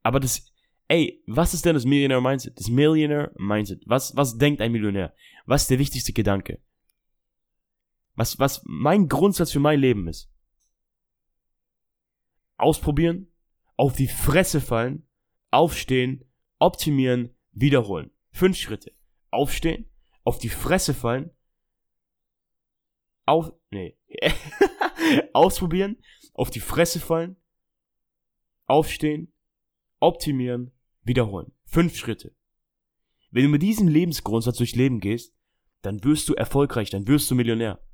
Aber 0.04 0.20
das, 0.20 0.54
ey, 0.88 1.24
was 1.26 1.54
ist 1.54 1.66
denn 1.66 1.74
das 1.74 1.86
Millionaire 1.86 2.22
Mindset? 2.22 2.60
Das 2.60 2.70
Millionaire 2.70 3.32
Mindset. 3.38 3.84
Was, 3.88 4.16
was 4.16 4.38
denkt 4.38 4.62
ein 4.62 4.72
Millionär? 4.72 5.14
Was 5.46 5.64
ist 5.64 5.72
der 5.72 5.80
wichtigste 5.80 6.14
Gedanke? 6.14 6.62
Was, 8.18 8.40
was 8.40 8.62
mein 8.66 9.08
Grundsatz 9.08 9.52
für 9.52 9.60
mein 9.60 9.80
Leben 9.80 10.08
ist. 10.08 10.30
Ausprobieren, 12.58 13.32
auf 13.78 13.94
die 13.94 14.08
Fresse 14.08 14.60
fallen, 14.60 15.08
aufstehen, 15.52 16.26
optimieren, 16.60 17.36
wiederholen. 17.52 18.12
Fünf 18.32 18.58
Schritte. 18.58 18.92
Aufstehen, 19.30 19.90
auf 20.24 20.40
die 20.40 20.50
Fresse 20.50 20.94
fallen, 20.94 21.32
auf, 23.26 23.54
nee, 23.72 23.98
ausprobieren, 25.34 25.98
auf 26.34 26.50
die 26.50 26.60
Fresse 26.60 27.00
fallen, 27.00 27.36
aufstehen, 28.66 29.32
optimieren, 30.00 30.72
wiederholen. 31.04 31.52
Fünf 31.66 31.96
Schritte. 31.96 32.36
Wenn 33.32 33.44
du 33.44 33.50
mit 33.50 33.62
diesem 33.62 33.88
Lebensgrundsatz 33.88 34.58
durchs 34.58 34.76
Leben 34.76 35.00
gehst, 35.00 35.36
dann 35.82 36.04
wirst 36.04 36.28
du 36.30 36.34
erfolgreich, 36.34 36.90
dann 36.90 37.08
wirst 37.08 37.30
du 37.30 37.36
Millionär. 37.36 37.87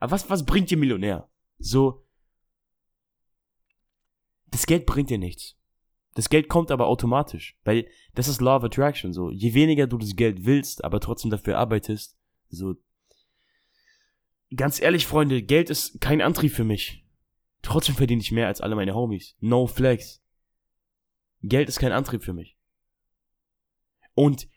Aber 0.00 0.12
was, 0.12 0.28
was 0.30 0.44
bringt 0.44 0.70
dir 0.70 0.78
Millionär? 0.78 1.28
So, 1.58 2.04
das 4.50 4.66
Geld 4.66 4.86
bringt 4.86 5.10
dir 5.10 5.18
nichts. 5.18 5.56
Das 6.14 6.28
Geld 6.28 6.48
kommt 6.48 6.70
aber 6.70 6.86
automatisch, 6.86 7.56
weil 7.64 7.86
das 8.14 8.28
ist 8.28 8.40
Law 8.40 8.56
of 8.56 8.64
Attraction, 8.64 9.12
so. 9.12 9.30
Je 9.30 9.54
weniger 9.54 9.86
du 9.86 9.98
das 9.98 10.16
Geld 10.16 10.44
willst, 10.44 10.84
aber 10.84 11.00
trotzdem 11.00 11.30
dafür 11.30 11.58
arbeitest, 11.58 12.16
so. 12.48 12.74
Ganz 14.56 14.80
ehrlich, 14.80 15.06
Freunde, 15.06 15.42
Geld 15.42 15.70
ist 15.70 16.00
kein 16.00 16.22
Antrieb 16.22 16.52
für 16.52 16.64
mich. 16.64 17.04
Trotzdem 17.62 17.94
verdiene 17.94 18.22
ich 18.22 18.32
mehr 18.32 18.46
als 18.46 18.60
alle 18.60 18.76
meine 18.76 18.94
Homies. 18.94 19.36
No 19.40 19.66
flex. 19.66 20.22
Geld 21.42 21.68
ist 21.68 21.78
kein 21.78 21.92
Antrieb 21.92 22.24
für 22.24 22.32
mich. 22.32 22.56
Und 24.14 24.48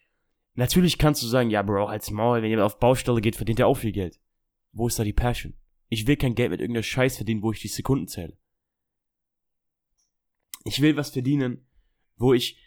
natürlich 0.55 0.97
kannst 0.97 1.21
du 1.21 1.27
sagen, 1.27 1.49
ja, 1.49 1.61
Bro, 1.61 1.89
halt's 1.89 2.09
Maul, 2.09 2.41
wenn 2.41 2.49
jemand 2.49 2.65
auf 2.65 2.79
Baustelle 2.79 3.21
geht, 3.21 3.35
verdient 3.35 3.59
er 3.59 3.67
auch 3.67 3.77
viel 3.77 3.91
Geld. 3.91 4.19
Wo 4.71 4.87
ist 4.87 4.97
da 4.99 5.03
die 5.03 5.13
Passion? 5.13 5.53
Ich 5.89 6.07
will 6.07 6.15
kein 6.15 6.35
Geld 6.35 6.51
mit 6.51 6.61
irgendeiner 6.61 6.83
Scheiß 6.83 7.17
verdienen, 7.17 7.41
wo 7.41 7.51
ich 7.51 7.61
die 7.61 7.67
Sekunden 7.67 8.07
zähle. 8.07 8.37
Ich 10.63 10.81
will 10.81 10.95
was 10.95 11.09
verdienen, 11.09 11.67
wo 12.15 12.33
ich 12.33 12.59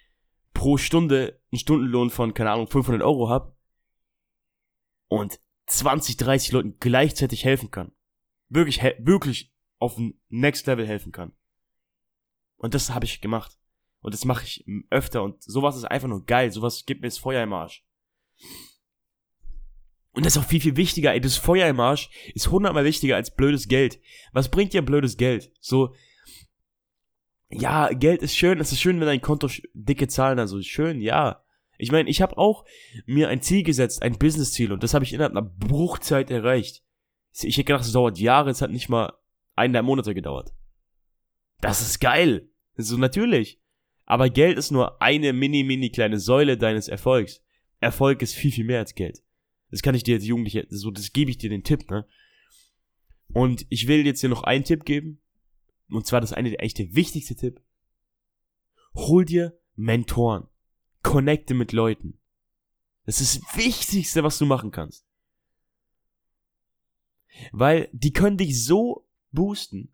pro 0.53 0.77
Stunde 0.77 1.40
einen 1.51 1.59
Stundenlohn 1.59 2.11
von, 2.11 2.35
keine 2.35 2.51
Ahnung, 2.51 2.67
500 2.67 3.03
Euro 3.03 3.29
hab 3.29 3.57
und 5.09 5.40
20, 5.67 6.17
30 6.17 6.53
Leuten 6.53 6.79
gleichzeitig 6.79 7.45
helfen 7.45 7.71
kann. 7.71 7.93
Wirklich, 8.49 8.83
wirklich 8.99 9.55
auf 9.79 9.97
ein 9.97 10.21
Next 10.29 10.67
Level 10.67 10.87
helfen 10.87 11.12
kann. 11.12 11.33
Und 12.57 12.75
das 12.75 12.90
habe 12.90 13.05
ich 13.05 13.21
gemacht. 13.21 13.59
Und 14.01 14.12
das 14.12 14.25
mache 14.25 14.45
ich 14.45 14.67
öfter 14.90 15.23
und 15.23 15.43
sowas 15.43 15.77
ist 15.77 15.85
einfach 15.85 16.09
nur 16.09 16.25
geil. 16.27 16.51
Sowas 16.51 16.85
gibt 16.85 17.01
mir 17.01 17.09
das 17.09 17.19
Feuer 17.19 17.43
im 17.43 17.55
Arsch. 17.55 17.87
Und 20.14 20.24
das 20.24 20.37
ist 20.37 20.42
auch 20.42 20.48
viel, 20.48 20.61
viel 20.61 20.77
wichtiger, 20.77 21.12
ey, 21.12 21.20
das 21.20 21.37
Feuer 21.37 21.68
im 21.68 21.81
Arsch 21.81 22.09
ist 22.35 22.50
hundertmal 22.50 22.85
wichtiger 22.85 23.16
als 23.16 23.35
blödes 23.35 23.66
Geld. 23.66 24.00
Was 24.33 24.48
bringt 24.48 24.72
dir 24.72 24.83
blödes 24.83 25.16
Geld? 25.16 25.50
So, 25.61 25.94
ja, 27.50 27.88
Geld 27.88 28.22
ist 28.22 28.37
schön, 28.37 28.61
es 28.61 28.72
ist 28.72 28.81
schön, 28.81 29.00
wenn 29.00 29.07
dein 29.07 29.20
Konto 29.20 29.48
dicke 29.74 30.07
Zahlen 30.07 30.38
also 30.38 30.62
schön, 30.62 31.00
ja. 31.00 31.44
Ich 31.79 31.90
meine, 31.90 32.09
ich 32.09 32.22
habe 32.22 32.38
auch 32.38 32.64
mir 33.07 33.29
ein 33.29 33.42
Ziel 33.42 33.64
gesetzt, 33.64 34.03
ein 34.03 34.16
Business-Ziel 34.16 34.72
und 34.72 34.85
das 34.85 34.94
habe 34.94 35.05
ich 35.05 35.12
innerhalb 35.12 35.33
einer 35.33 35.42
Bruchzeit 35.42 36.31
erreicht. 36.31 36.85
Ich 37.33 37.57
hätte 37.57 37.64
gedacht, 37.64 37.85
es 37.85 37.92
dauert 37.92 38.18
Jahre, 38.18 38.50
es 38.50 38.62
hat 38.62 38.70
nicht 38.70 38.88
mal 38.88 39.12
eineinhalb 39.57 39.87
Monate 39.87 40.14
gedauert. 40.14 40.53
Das 41.61 41.81
ist 41.81 41.98
geil. 41.98 42.48
So 42.77 42.96
natürlich. 42.96 43.61
Aber 44.05 44.29
Geld 44.29 44.59
ist 44.59 44.70
nur 44.70 45.00
eine 45.00 45.33
mini, 45.33 45.64
mini 45.64 45.90
kleine 45.90 46.18
Säule 46.18 46.57
deines 46.57 46.88
Erfolgs. 46.88 47.42
Erfolg 47.81 48.22
ist 48.22 48.35
viel, 48.35 48.53
viel 48.53 48.64
mehr 48.64 48.81
als 48.81 48.94
Geld. 48.94 49.22
Das 49.74 49.82
kann 49.82 49.96
ich 49.96 50.04
dir 50.04 50.14
als 50.14 50.24
Jugendliche, 50.24 50.68
so, 50.70 50.92
das 50.92 51.12
gebe 51.12 51.32
ich 51.32 51.38
dir 51.38 51.50
den 51.50 51.64
Tipp, 51.64 51.90
ne? 51.90 52.06
Und 53.32 53.66
ich 53.70 53.88
will 53.88 54.06
jetzt 54.06 54.22
dir 54.22 54.28
noch 54.28 54.44
einen 54.44 54.62
Tipp 54.62 54.84
geben. 54.84 55.20
Und 55.88 56.06
zwar 56.06 56.20
das 56.20 56.32
eine, 56.32 56.50
eigentlich 56.50 56.74
der 56.74 56.94
wichtigste 56.94 57.34
Tipp. 57.34 57.60
Hol 58.94 59.24
dir 59.24 59.58
Mentoren. 59.74 60.46
Connecte 61.02 61.54
mit 61.54 61.72
Leuten. 61.72 62.20
Das 63.04 63.20
ist 63.20 63.42
das 63.42 63.56
Wichtigste, 63.56 64.22
was 64.22 64.38
du 64.38 64.46
machen 64.46 64.70
kannst. 64.70 65.08
Weil 67.50 67.88
die 67.90 68.12
können 68.12 68.37
dich 68.37 68.64
so 68.64 69.08
boosten. 69.32 69.92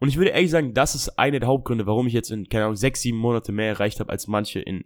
Und 0.00 0.08
ich 0.08 0.16
würde 0.16 0.32
ehrlich 0.32 0.50
sagen, 0.50 0.74
das 0.74 0.96
ist 0.96 1.20
einer 1.20 1.38
der 1.38 1.48
Hauptgründe, 1.48 1.86
warum 1.86 2.08
ich 2.08 2.14
jetzt 2.14 2.32
in, 2.32 2.48
keine 2.48 2.64
Ahnung, 2.64 2.76
sechs, 2.76 3.02
sieben 3.02 3.18
Monate 3.18 3.52
mehr 3.52 3.68
erreicht 3.68 4.00
habe 4.00 4.10
als 4.10 4.26
manche 4.26 4.58
in 4.58 4.84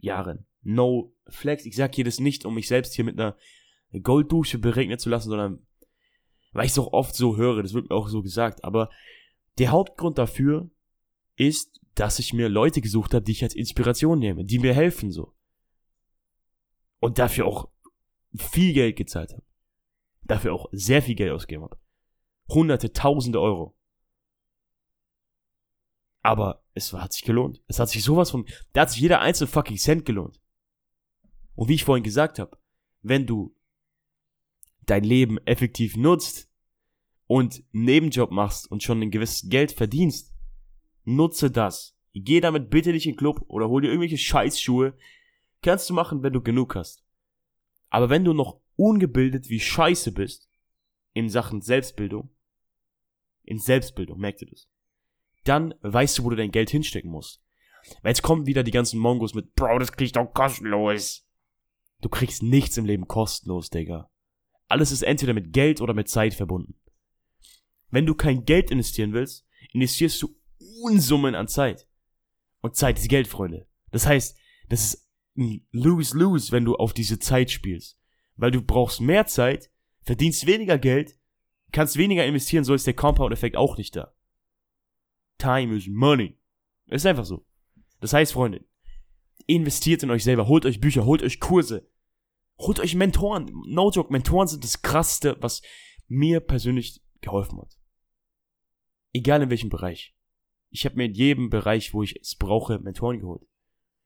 Jahren. 0.00 0.44
No 0.60 1.16
flex. 1.28 1.64
Ich 1.64 1.76
sag 1.76 1.94
hier 1.94 2.04
das 2.04 2.20
nicht, 2.20 2.44
um 2.44 2.54
mich 2.54 2.68
selbst 2.68 2.94
hier 2.94 3.06
mit 3.06 3.18
einer 3.18 3.38
Golddusche 3.92 4.58
beregnen 4.58 4.98
zu 4.98 5.10
lassen, 5.10 5.30
sondern 5.30 5.66
weil 6.52 6.66
ich 6.66 6.72
es 6.72 6.78
auch 6.78 6.92
oft 6.92 7.14
so 7.14 7.36
höre, 7.36 7.62
das 7.62 7.74
wird 7.74 7.88
mir 7.88 7.96
auch 7.96 8.08
so 8.08 8.22
gesagt. 8.22 8.64
Aber 8.64 8.90
der 9.58 9.70
Hauptgrund 9.70 10.18
dafür 10.18 10.70
ist, 11.36 11.80
dass 11.94 12.18
ich 12.18 12.32
mir 12.32 12.48
Leute 12.48 12.80
gesucht 12.80 13.14
habe, 13.14 13.24
die 13.24 13.32
ich 13.32 13.42
als 13.42 13.54
Inspiration 13.54 14.18
nehme, 14.18 14.44
die 14.44 14.58
mir 14.58 14.74
helfen 14.74 15.10
so. 15.10 15.34
Und 16.98 17.18
dafür 17.18 17.46
auch 17.46 17.68
viel 18.34 18.72
Geld 18.72 18.96
gezahlt 18.96 19.32
habe. 19.32 19.42
Dafür 20.22 20.54
auch 20.54 20.68
sehr 20.72 21.02
viel 21.02 21.14
Geld 21.14 21.32
ausgegeben 21.32 21.64
habe. 21.64 21.78
Hunderte, 22.48 22.92
tausende 22.92 23.40
Euro. 23.40 23.76
Aber 26.22 26.62
es 26.74 26.92
hat 26.92 27.12
sich 27.12 27.22
gelohnt. 27.22 27.62
Es 27.66 27.78
hat 27.78 27.88
sich 27.88 28.04
sowas 28.04 28.30
von, 28.30 28.46
da 28.72 28.82
hat 28.82 28.90
sich 28.90 29.00
jeder 29.00 29.20
einzelne 29.20 29.48
fucking 29.48 29.78
Cent 29.78 30.04
gelohnt. 30.04 30.40
Und 31.54 31.68
wie 31.68 31.74
ich 31.74 31.84
vorhin 31.84 32.04
gesagt 32.04 32.38
habe, 32.38 32.58
wenn 33.02 33.26
du 33.26 33.54
dein 34.90 35.04
Leben 35.04 35.38
effektiv 35.46 35.96
nutzt 35.96 36.50
und 37.26 37.62
einen 37.72 37.84
Nebenjob 37.84 38.30
machst 38.30 38.70
und 38.70 38.82
schon 38.82 39.00
ein 39.00 39.10
gewisses 39.10 39.48
Geld 39.48 39.72
verdienst, 39.72 40.34
nutze 41.04 41.50
das. 41.50 41.96
Geh 42.12 42.40
damit 42.40 42.70
bitte 42.70 42.90
nicht 42.90 43.06
in 43.06 43.12
den 43.12 43.18
Club 43.18 43.44
oder 43.46 43.68
hol 43.68 43.82
dir 43.82 43.88
irgendwelche 43.88 44.18
Scheißschuhe. 44.18 44.94
Kannst 45.62 45.88
du 45.88 45.94
machen, 45.94 46.22
wenn 46.22 46.32
du 46.32 46.42
genug 46.42 46.74
hast. 46.74 47.04
Aber 47.88 48.10
wenn 48.10 48.24
du 48.24 48.32
noch 48.32 48.60
ungebildet 48.76 49.48
wie 49.48 49.60
Scheiße 49.60 50.12
bist, 50.12 50.48
in 51.12 51.28
Sachen 51.28 51.60
Selbstbildung, 51.60 52.30
in 53.44 53.58
Selbstbildung, 53.58 54.18
merkt 54.18 54.42
ihr 54.42 54.48
das? 54.48 54.68
Dann 55.44 55.74
weißt 55.82 56.18
du, 56.18 56.24
wo 56.24 56.30
du 56.30 56.36
dein 56.36 56.52
Geld 56.52 56.70
hinstecken 56.70 57.10
musst. 57.10 57.42
Weil 58.02 58.10
jetzt 58.10 58.22
kommen 58.22 58.46
wieder 58.46 58.62
die 58.62 58.70
ganzen 58.70 58.98
Mongos 58.98 59.34
mit, 59.34 59.54
Bro, 59.54 59.78
das 59.78 59.92
krieg 59.92 60.06
ich 60.06 60.12
doch 60.12 60.32
kostenlos. 60.34 61.26
Du 62.00 62.08
kriegst 62.08 62.42
nichts 62.42 62.76
im 62.76 62.84
Leben 62.86 63.06
kostenlos, 63.06 63.70
Digga. 63.70 64.09
Alles 64.70 64.92
ist 64.92 65.02
entweder 65.02 65.34
mit 65.34 65.52
Geld 65.52 65.80
oder 65.80 65.94
mit 65.94 66.08
Zeit 66.08 66.32
verbunden. 66.32 66.74
Wenn 67.90 68.06
du 68.06 68.14
kein 68.14 68.44
Geld 68.44 68.70
investieren 68.70 69.12
willst, 69.12 69.44
investierst 69.72 70.22
du 70.22 70.36
Unsummen 70.82 71.34
an 71.34 71.48
Zeit. 71.48 71.88
Und 72.60 72.76
Zeit 72.76 72.98
ist 72.98 73.08
Geld, 73.08 73.26
Freunde. 73.26 73.66
Das 73.90 74.06
heißt, 74.06 74.38
das 74.68 74.84
ist 74.84 75.10
ein 75.36 75.66
Lose-Lose, 75.72 76.52
wenn 76.52 76.64
du 76.64 76.76
auf 76.76 76.92
diese 76.94 77.18
Zeit 77.18 77.50
spielst. 77.50 77.98
Weil 78.36 78.52
du 78.52 78.62
brauchst 78.62 79.00
mehr 79.00 79.26
Zeit, 79.26 79.70
verdienst 80.02 80.46
weniger 80.46 80.78
Geld, 80.78 81.18
kannst 81.72 81.96
weniger 81.96 82.24
investieren, 82.24 82.62
so 82.62 82.72
ist 82.72 82.86
der 82.86 82.94
Compound-Effekt 82.94 83.56
auch 83.56 83.76
nicht 83.76 83.96
da. 83.96 84.14
Time 85.38 85.76
is 85.76 85.88
money. 85.88 86.38
Ist 86.86 87.06
einfach 87.06 87.24
so. 87.24 87.44
Das 88.00 88.12
heißt, 88.12 88.32
Freunde, 88.32 88.64
investiert 89.46 90.04
in 90.04 90.10
euch 90.10 90.22
selber, 90.22 90.46
holt 90.46 90.64
euch 90.64 90.80
Bücher, 90.80 91.04
holt 91.04 91.24
euch 91.24 91.40
Kurse, 91.40 91.89
holt 92.60 92.80
euch 92.80 92.94
Mentoren. 92.94 93.50
No 93.66 93.90
joke, 93.90 94.12
Mentoren 94.12 94.48
sind 94.48 94.64
das 94.64 94.82
krasseste, 94.82 95.36
was 95.40 95.62
mir 96.08 96.40
persönlich 96.40 97.02
geholfen 97.20 97.60
hat. 97.60 97.78
Egal 99.12 99.42
in 99.42 99.50
welchem 99.50 99.70
Bereich. 99.70 100.14
Ich 100.70 100.84
habe 100.84 100.96
mir 100.96 101.06
in 101.06 101.14
jedem 101.14 101.50
Bereich, 101.50 101.92
wo 101.94 102.02
ich 102.02 102.16
es 102.20 102.36
brauche, 102.36 102.78
Mentoren 102.78 103.20
geholt. 103.20 103.42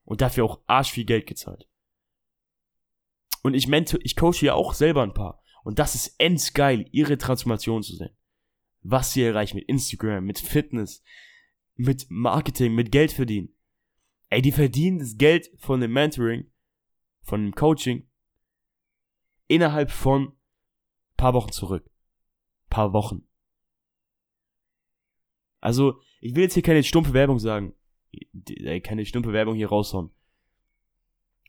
Und 0.05 0.21
dafür 0.21 0.45
auch 0.45 0.61
arsch 0.67 0.93
viel 0.93 1.05
Geld 1.05 1.27
gezahlt. 1.27 1.69
Und 3.43 3.55
ich 3.55 3.69
mentor, 3.69 4.01
ich 4.03 4.17
coache 4.17 4.47
ja 4.47 4.55
auch 4.55 4.73
selber 4.73 5.03
ein 5.03 5.13
paar. 5.13 5.43
Und 5.65 5.79
das 5.79 5.95
ist 5.95 6.15
endgeil, 6.19 6.89
ihre 6.93 7.19
Transformation 7.19 7.83
zu 7.83 7.97
sehen. 7.97 8.17
Was 8.81 9.13
sie 9.13 9.23
erreichen 9.23 9.57
mit 9.57 9.69
Instagram, 9.69 10.25
mit 10.25 10.39
Fitness, 10.39 11.03
mit 11.75 12.07
Marketing, 12.09 12.75
mit 12.75 12.93
Geld 12.93 13.13
verdienen. 13.13 13.55
Ey, 14.29 14.41
die 14.41 14.53
verdienen 14.53 14.99
das 14.99 15.17
Geld 15.17 15.51
von 15.59 15.81
dem 15.81 15.93
Mentoring, 15.93 16.51
von 17.23 17.43
dem 17.43 17.55
Coaching 17.55 18.09
innerhalb 19.47 19.91
von 19.91 20.33
paar 21.17 21.35
Wochen 21.35 21.53
zurück. 21.53 21.91
Paar 22.71 22.93
Wochen. 22.93 23.27
Also, 25.61 26.01
ich 26.21 26.35
will 26.35 26.43
jetzt 26.43 26.55
hier 26.55 26.63
keine 26.63 26.83
stumpfe 26.83 27.15
Werbung 27.15 27.39
sagen. 27.39 27.75
Keine 28.83 29.07
stumpfe 29.07 29.33
Werbung 29.33 29.55
hier 29.55 29.69
raushauen. 29.69 30.11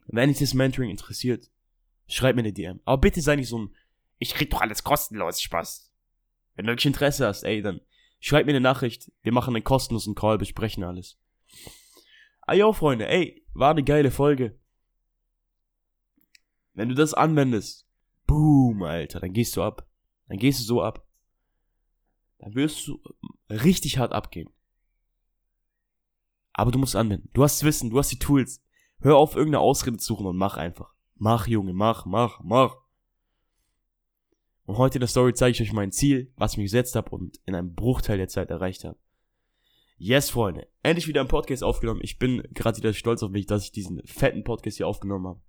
Wenn 0.08 0.30
dich 0.30 0.40
das 0.40 0.54
Mentoring 0.54 0.90
interessiert, 0.90 1.50
schreib 2.08 2.36
mir 2.36 2.44
eine 2.44 2.54
DM. 2.54 2.80
Aber 2.86 3.02
bitte 3.02 3.22
sei 3.22 3.36
nicht 3.36 3.50
so 3.50 3.60
ein, 3.60 3.76
ich 4.18 4.34
krieg 4.34 4.50
doch 4.50 4.62
alles 4.62 4.84
kostenlos, 4.84 5.42
Spaß. 5.42 5.92
Wenn 6.56 6.66
du 6.66 6.72
wirklich 6.72 6.86
Interesse 6.86 7.28
hast, 7.28 7.44
ey, 7.44 7.62
dann 7.62 7.82
schreib 8.20 8.46
mir 8.46 8.54
eine 8.54 8.62
Nachricht. 8.62 9.12
Wir 9.22 9.32
machen 9.32 9.56
einen 9.56 9.64
kostenlosen 9.64 10.16
Call, 10.16 10.38
besprechen 10.38 10.84
alles. 10.84 11.20
Ayo, 12.42 12.72
Freunde, 12.74 13.08
ey, 13.08 13.46
war 13.54 13.72
eine 13.72 13.84
geile 13.84 14.12
Folge. 14.12 14.58
Wenn 16.76 16.90
du 16.90 16.96
das 16.96 17.14
anwendest, 17.14 17.88
boom, 18.28 18.84
Alter, 18.84 19.20
dann 19.20 19.34
gehst 19.34 19.56
du 19.56 19.64
ab. 19.64 19.88
Dann 20.28 20.38
gehst 20.38 20.60
du 20.60 20.64
so 20.64 20.82
ab. 20.82 21.08
Dann 22.40 22.54
wirst 22.54 22.88
du 22.88 23.02
richtig 23.50 23.98
hart 23.98 24.12
abgehen. 24.12 24.50
Aber 26.54 26.72
du 26.72 26.80
musst 26.80 26.96
anwenden. 26.96 27.30
Du 27.34 27.44
hast 27.44 27.64
Wissen, 27.64 27.90
du 27.90 27.98
hast 27.98 28.12
die 28.12 28.20
Tools. 28.20 28.62
Hör 29.00 29.18
auf, 29.18 29.36
irgendeine 29.36 29.62
Ausrede 29.62 29.98
zu 29.98 30.06
suchen 30.06 30.28
und 30.28 30.38
mach 30.38 30.58
einfach. 30.58 30.94
Mach, 31.16 31.48
Junge, 31.48 31.74
mach, 31.74 32.06
mach, 32.06 32.42
mach. 32.44 32.76
Und 34.66 34.78
heute 34.78 34.98
in 34.98 35.02
der 35.02 35.08
Story 35.08 35.34
zeige 35.34 35.52
ich 35.52 35.62
euch 35.62 35.74
mein 35.74 35.92
Ziel, 35.92 36.34
was 36.36 36.54
ich 36.54 36.58
mir 36.58 36.64
gesetzt 36.64 36.96
habe 36.96 37.12
und 37.12 37.40
in 37.46 37.56
einem 37.56 37.74
Bruchteil 37.74 38.18
der 38.18 38.28
Zeit 38.28 38.50
erreicht 38.50 38.84
habe. 38.84 38.98
Yes, 39.98 40.30
Freunde. 40.30 40.68
Endlich 40.84 41.08
wieder 41.08 41.22
ein 41.22 41.28
Podcast 41.28 41.64
aufgenommen. 41.64 42.02
Ich 42.04 42.20
bin 42.20 42.44
gerade 42.52 42.78
wieder 42.78 42.94
stolz 42.94 43.24
auf 43.24 43.32
mich, 43.32 43.46
dass 43.46 43.64
ich 43.64 43.72
diesen 43.72 44.02
fetten 44.06 44.44
Podcast 44.44 44.78
hier 44.78 44.88
aufgenommen 44.88 45.28
habe. 45.28 45.42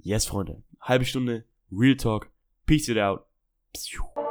Yes, 0.00 0.26
Freunde. 0.26 0.62
Halbe 0.80 1.04
Stunde. 1.04 1.44
Real 1.70 1.96
Talk. 1.96 2.28
Peace 2.66 2.88
it 2.88 2.98
out. 2.98 3.26
Psiu. 3.74 4.21